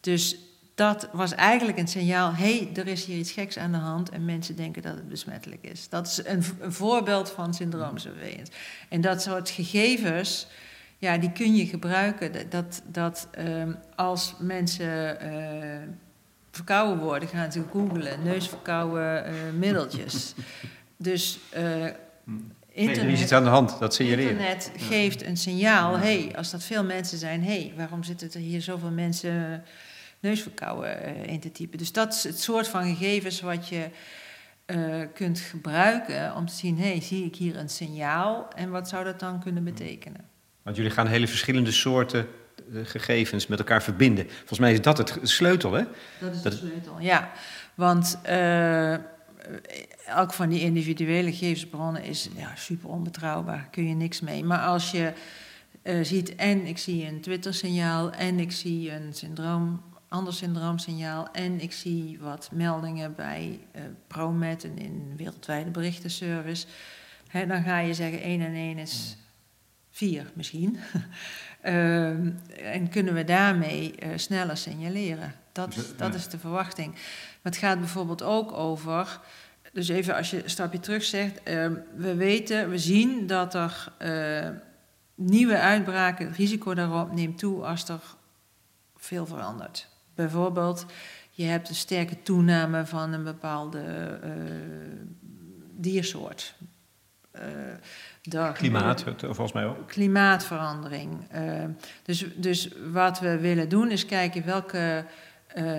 [0.00, 0.38] Dus
[0.74, 4.10] dat was eigenlijk een signaal: hé, hey, er is hier iets geks aan de hand
[4.10, 5.88] en mensen denken dat het besmettelijk is.
[5.88, 8.52] Dat is een, een voorbeeld van syndroomsurveillance.
[8.88, 10.46] En dat soort gegevens
[10.98, 12.50] ja, die kun je gebruiken.
[12.50, 15.92] Dat, dat um, als mensen uh,
[16.50, 20.34] verkouden worden, gaan ze googlen, neusverkouden uh, middeltjes.
[20.96, 21.96] dus uh, internet,
[22.74, 23.98] nee, er is iets aan de hand, dat.
[23.98, 28.62] Internet geeft een signaal, hey, als dat veel mensen zijn, hey, waarom zitten er hier
[28.62, 29.64] zoveel mensen
[30.24, 31.78] neusverkouden in te typen?
[31.78, 33.88] Dus dat is het soort van gegevens wat je
[35.14, 39.20] kunt gebruiken om te zien, hey, zie ik hier een signaal en wat zou dat
[39.20, 40.24] dan kunnen betekenen?
[40.62, 42.28] Want jullie gaan hele verschillende soorten
[42.72, 44.26] eh, gegevens met elkaar verbinden.
[44.28, 45.84] Volgens mij is dat het sleutel, hè?
[46.20, 47.30] Dat is de sleutel, ja.
[47.74, 48.92] Want uh,
[50.06, 53.68] elk van die individuele gegevensbronnen is ja, super onbetrouwbaar.
[53.70, 54.44] Kun je niks mee.
[54.44, 55.12] Maar als je
[55.82, 61.60] uh, ziet, en ik zie een Twitter-signaal, en ik zie een syndroom, ander syndroomsignaal, en
[61.60, 66.66] ik zie wat meldingen bij uh, ProMed, en in wereldwijde berichtenservice,
[67.32, 69.16] dan ga je zeggen 1 en 1 is
[69.90, 70.78] vier misschien.
[71.64, 72.08] uh,
[72.74, 75.34] en kunnen we daarmee uh, sneller signaleren.
[75.52, 76.92] Dat, dat is de verwachting.
[76.92, 79.20] Maar het gaat bijvoorbeeld ook over.
[79.72, 81.38] Dus even als je een stapje terug zegt.
[81.48, 84.48] Uh, we weten, we zien dat er eh,
[85.14, 88.00] nieuwe uitbraken, het risico daarop neemt toe als er
[88.96, 89.88] veel verandert.
[90.14, 90.86] Bijvoorbeeld,
[91.30, 93.82] je hebt een sterke toename van een bepaalde
[95.76, 96.54] diersoort.
[97.34, 99.88] Uh, Klimaat, volgens mij ook.
[99.88, 101.10] Klimaatverandering.
[101.34, 101.64] Uh,
[102.02, 105.04] dus, dus wat we willen doen is kijken welke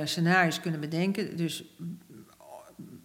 [0.04, 1.38] scenario's kunnen bedenken.
[1.38, 1.64] Dus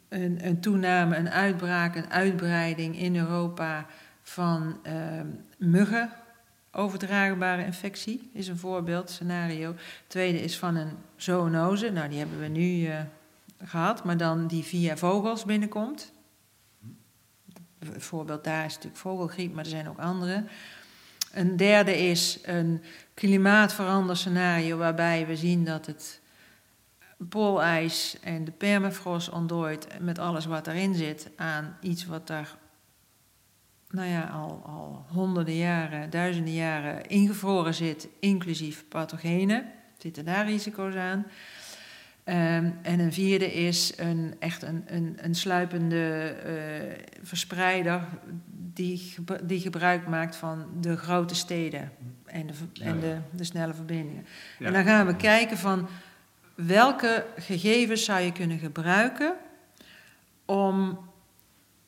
[0.08, 3.86] een, een, toename, een uitbraak, een uitbreiding in Europa
[4.22, 4.80] van
[5.58, 6.10] muggen
[6.72, 9.74] overdraagbare infectie is een voorbeeld, scenario.
[10.06, 13.00] tweede is van een zoonose, nou die hebben we nu uh,
[13.64, 16.12] gehad, maar dan die via vogels binnenkomt.
[17.78, 20.44] Het voorbeeld daar is natuurlijk vogelgriep, maar er zijn ook andere.
[21.32, 22.82] Een derde is een
[24.12, 26.20] scenario waarbij we zien dat het
[27.28, 32.56] poolijs en de permafrost ontdooit met alles wat erin zit aan iets wat daar
[33.90, 39.64] nou ja, al, al honderden jaren, duizenden jaren ingevroren zit, inclusief pathogenen.
[39.98, 41.26] Zitten daar risico's aan?
[42.24, 48.02] Um, en een vierde is een, echt een, een, een sluipende uh, verspreider
[48.74, 51.92] die, die gebruik maakt van de grote steden
[52.24, 54.26] en de, en de, de snelle verbindingen.
[54.58, 54.66] Ja.
[54.66, 55.88] En dan gaan we kijken van
[56.54, 59.34] welke gegevens zou je kunnen gebruiken
[60.44, 60.98] om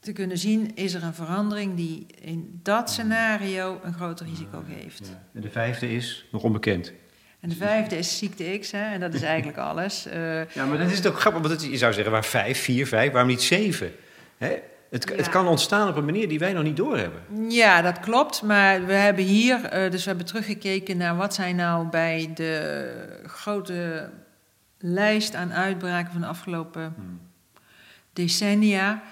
[0.03, 5.09] te kunnen zien, is er een verandering die in dat scenario een groter risico geeft.
[5.09, 5.23] Ja.
[5.35, 6.93] En de vijfde is nog onbekend.
[7.41, 10.07] En de vijfde is ziekte X, hè, en dat is eigenlijk alles.
[10.07, 13.13] Uh, ja, maar dat is ook grappig, want je zou zeggen, waar vijf, vier, vijf,
[13.13, 13.93] waarom niet zeven?
[14.39, 14.59] Hè?
[14.91, 17.51] Het, het, kan ontstaan op een manier die wij nog niet doorhebben.
[17.51, 18.43] Ja, dat klopt.
[18.43, 23.23] Maar we hebben hier, uh, dus we hebben teruggekeken naar wat zijn nou bij de
[23.27, 24.11] grote
[24.79, 27.21] lijst aan uitbraken van de afgelopen hmm.
[28.13, 29.03] decennia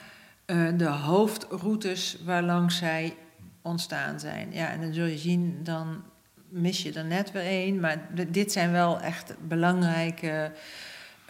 [0.50, 3.16] uh, de hoofdroutes waarlangs zij
[3.62, 4.52] ontstaan zijn.
[4.52, 6.02] Ja, en dan zul je zien, dan
[6.48, 7.80] mis je er net weer één.
[7.80, 10.52] Maar dit zijn wel echt belangrijke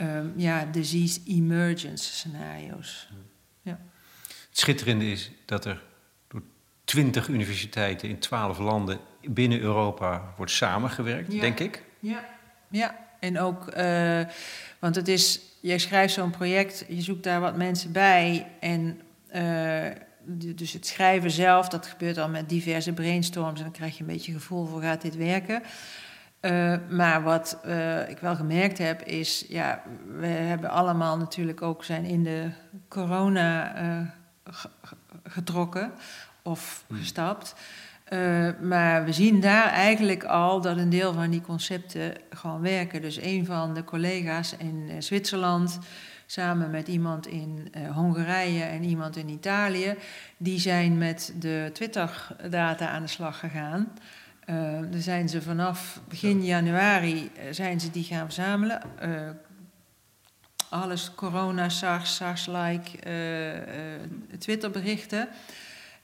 [0.01, 3.09] uh, ja, disease emergence scenario's.
[3.63, 3.79] Ja.
[4.49, 5.83] Het schitterende is dat er
[6.29, 6.43] door
[6.85, 11.85] twintig universiteiten in twaalf landen binnen Europa wordt samengewerkt, denk ik.
[11.99, 12.25] Ja,
[12.71, 13.09] ja.
[13.21, 14.21] en ook, uh,
[14.79, 19.01] want het is, jij schrijft zo'n project, je zoekt daar wat mensen bij en
[19.35, 19.87] uh,
[20.55, 24.07] dus het schrijven zelf, dat gebeurt al met diverse brainstorms en dan krijg je een
[24.07, 25.63] beetje gevoel voor gaat dit werken.
[26.41, 29.83] Uh, maar wat uh, ik wel gemerkt heb is, ja,
[30.19, 32.51] we hebben allemaal natuurlijk ook zijn in de
[32.89, 34.15] corona
[35.25, 35.93] getrokken
[36.43, 36.99] of hmm.
[36.99, 37.55] gestapt.
[38.63, 43.03] maar we zien daar eigenlijk al dat een deel van die concepten gewoon werken.
[43.03, 45.79] Dus een van de collega's in Zwitserland,
[46.31, 49.95] samen met iemand in uh, Hongarije en iemand in Italië.
[50.37, 53.93] Die zijn met de Twitter-data aan de slag gegaan.
[54.47, 54.57] Uh,
[54.91, 58.83] daar zijn ze vanaf begin januari uh, zijn ze die gaan verzamelen.
[60.69, 62.99] alles corona, SARS, SARS-like
[64.39, 65.29] Twitter-berichten.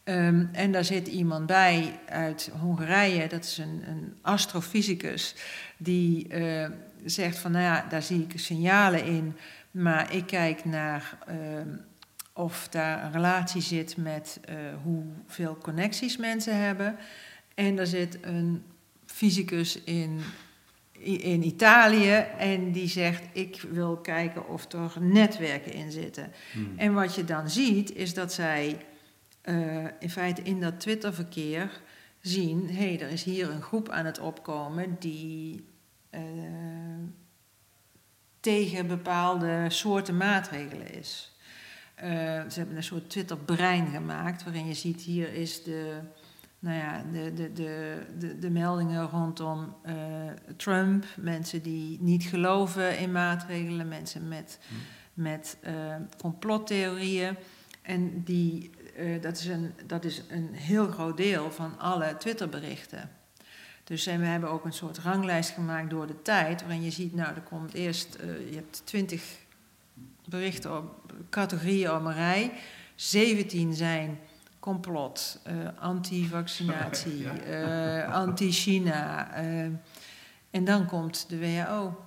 [0.05, 5.35] Um, en daar zit iemand bij uit Hongarije, dat is een, een astrofysicus,
[5.77, 6.29] die
[7.05, 9.37] zegt van, nou ja, daar zie ik signalen in
[9.77, 11.37] maar ik kijk naar uh,
[12.33, 16.97] of daar een relatie zit met uh, hoeveel connecties mensen hebben.
[17.55, 18.63] En er zit een
[19.07, 20.21] fysicus in,
[20.99, 26.33] in Italië en die zegt: Ik wil kijken of er netwerken in zitten.
[26.53, 26.73] Hmm.
[26.77, 28.77] En wat je dan ziet, is dat zij
[29.45, 31.81] uh, in feite in dat Twitterverkeer
[32.21, 35.65] zien: hé, hey, er is hier een groep aan het opkomen die
[36.11, 36.21] uh,
[38.47, 41.37] tegen bepaalde soorten maatregelen is.
[41.97, 42.05] Uh,
[42.49, 45.99] ze hebben een soort Twitter-brein gemaakt, waarin je ziet hier is de,
[46.59, 49.95] nou ja, de, de, de, de, de meldingen rondom uh,
[50.57, 54.79] Trump, mensen die niet geloven in maatregelen, mensen met, hmm.
[55.15, 55.73] met uh,
[56.19, 57.37] complottheorieën.
[57.83, 58.71] En die,
[59.21, 63.11] dat, is een, dat is een heel groot deel van alle Twitterberichten.
[63.87, 67.15] Dus en we hebben ook een soort ranglijst gemaakt door de tijd, waarin je ziet,
[67.15, 69.23] nou, er komt eerst, uh, je hebt twintig
[70.25, 72.53] berichten op categorieën op een rij.
[72.95, 74.19] 17 zijn
[74.59, 79.31] complot, uh, anti-vaccinatie, uh, anti-China.
[80.51, 82.06] en dan komt de WHO.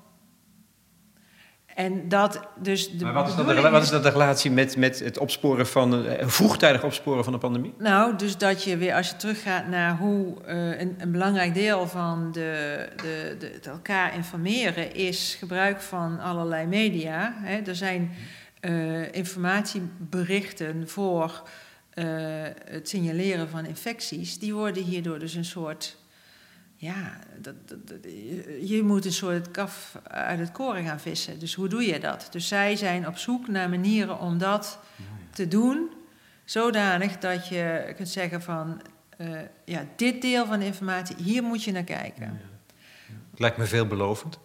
[1.76, 4.78] En dat dus de maar wat is, dat de, wat is dat de relatie met,
[4.78, 7.74] met het opsporen van, uh, vroegtijdig opsporen van de pandemie?
[7.78, 11.88] Nou, dus dat je weer, als je teruggaat naar hoe uh, een, een, belangrijk deel
[11.88, 17.34] van de, de, de, het elkaar informeren is gebruik van allerlei media.
[17.36, 17.58] Hè.
[17.58, 18.12] Er zijn
[18.62, 21.44] uh, informatieberichten voor
[22.66, 25.98] het signaleren van infecties, die worden hierdoor dus een soort
[26.82, 27.56] ja, dat,
[28.62, 31.40] je moet een soort kaf uit het koren gaan vissen.
[31.40, 32.28] Dus hoe doe je dat?
[32.32, 34.80] Dus zij zijn op zoek naar manieren om dat
[35.34, 35.90] te doen
[36.46, 38.82] zodanig dat je kunt zeggen van,
[39.18, 42.42] uh, ja, dit deel van de informatie, hier moet je naar kijken.
[43.30, 44.40] Het lijkt me veelbelovend.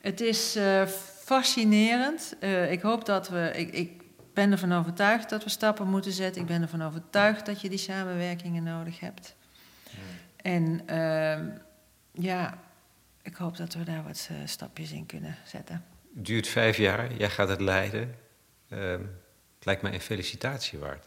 [0.00, 0.86] Het is uh,
[1.24, 2.36] fascinerend.
[2.40, 4.02] Uh, ik hoop dat we, ik, ik
[4.34, 6.42] ben ervan overtuigd dat we stappen moeten zetten.
[6.42, 9.36] Ik ben ervan overtuigd dat je die samenwerkingen nodig hebt.
[10.48, 11.54] En uh,
[12.24, 12.58] ja,
[13.22, 15.84] ik hoop dat we daar wat stapjes in kunnen zetten.
[16.14, 18.14] Het duurt vijf jaar, jij gaat het leiden.
[18.68, 19.00] Ehm,
[19.54, 21.06] het lijkt mij een felicitatie waard.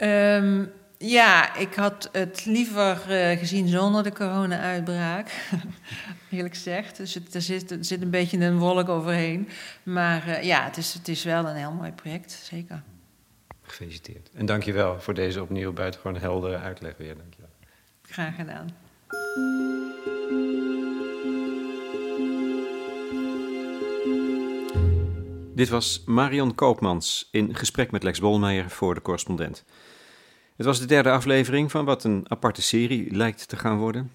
[0.00, 5.48] Um, ja, ik had het liever uh, gezien zonder de corona-uitbraak,
[6.30, 6.96] eerlijk gezegd.
[6.96, 9.48] Dus het, er, zit, er zit een beetje een wolk overheen.
[9.82, 12.82] Maar uh, ja, het is, het is wel een heel mooi project, zeker.
[13.62, 14.30] Gefeliciteerd.
[14.34, 17.16] En dankjewel voor deze opnieuw buitengewoon heldere uitleg weer.
[17.16, 17.43] Dankjewel.
[18.14, 18.68] Graag gedaan.
[25.54, 29.64] Dit was Marion Koopmans in gesprek met Lex Bolmeijer voor de correspondent.
[30.56, 34.12] Het was de derde aflevering van wat een aparte serie lijkt te gaan worden.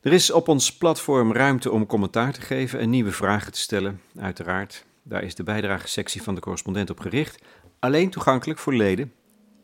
[0.00, 4.00] Er is op ons platform ruimte om commentaar te geven en nieuwe vragen te stellen,
[4.18, 4.84] uiteraard.
[5.02, 7.42] Daar is de bijdragesectie van de correspondent op gericht.
[7.78, 9.12] Alleen toegankelijk voor leden,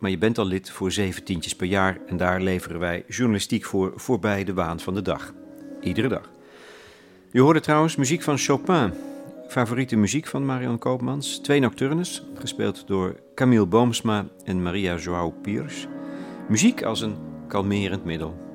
[0.00, 3.64] maar je bent al lid voor zeven tientjes per jaar en daar leveren wij journalistiek
[3.64, 5.32] voor voorbij de waan van de dag.
[5.80, 6.30] Iedere dag.
[7.30, 8.92] Je hoorde trouwens muziek van Chopin,
[9.48, 11.38] favoriete muziek van Marion Koopmans.
[11.38, 15.86] Twee nocturnes, gespeeld door Camille Boomsma en Maria Joao Piers.
[16.48, 17.16] Muziek als een
[17.48, 18.49] kalmerend middel.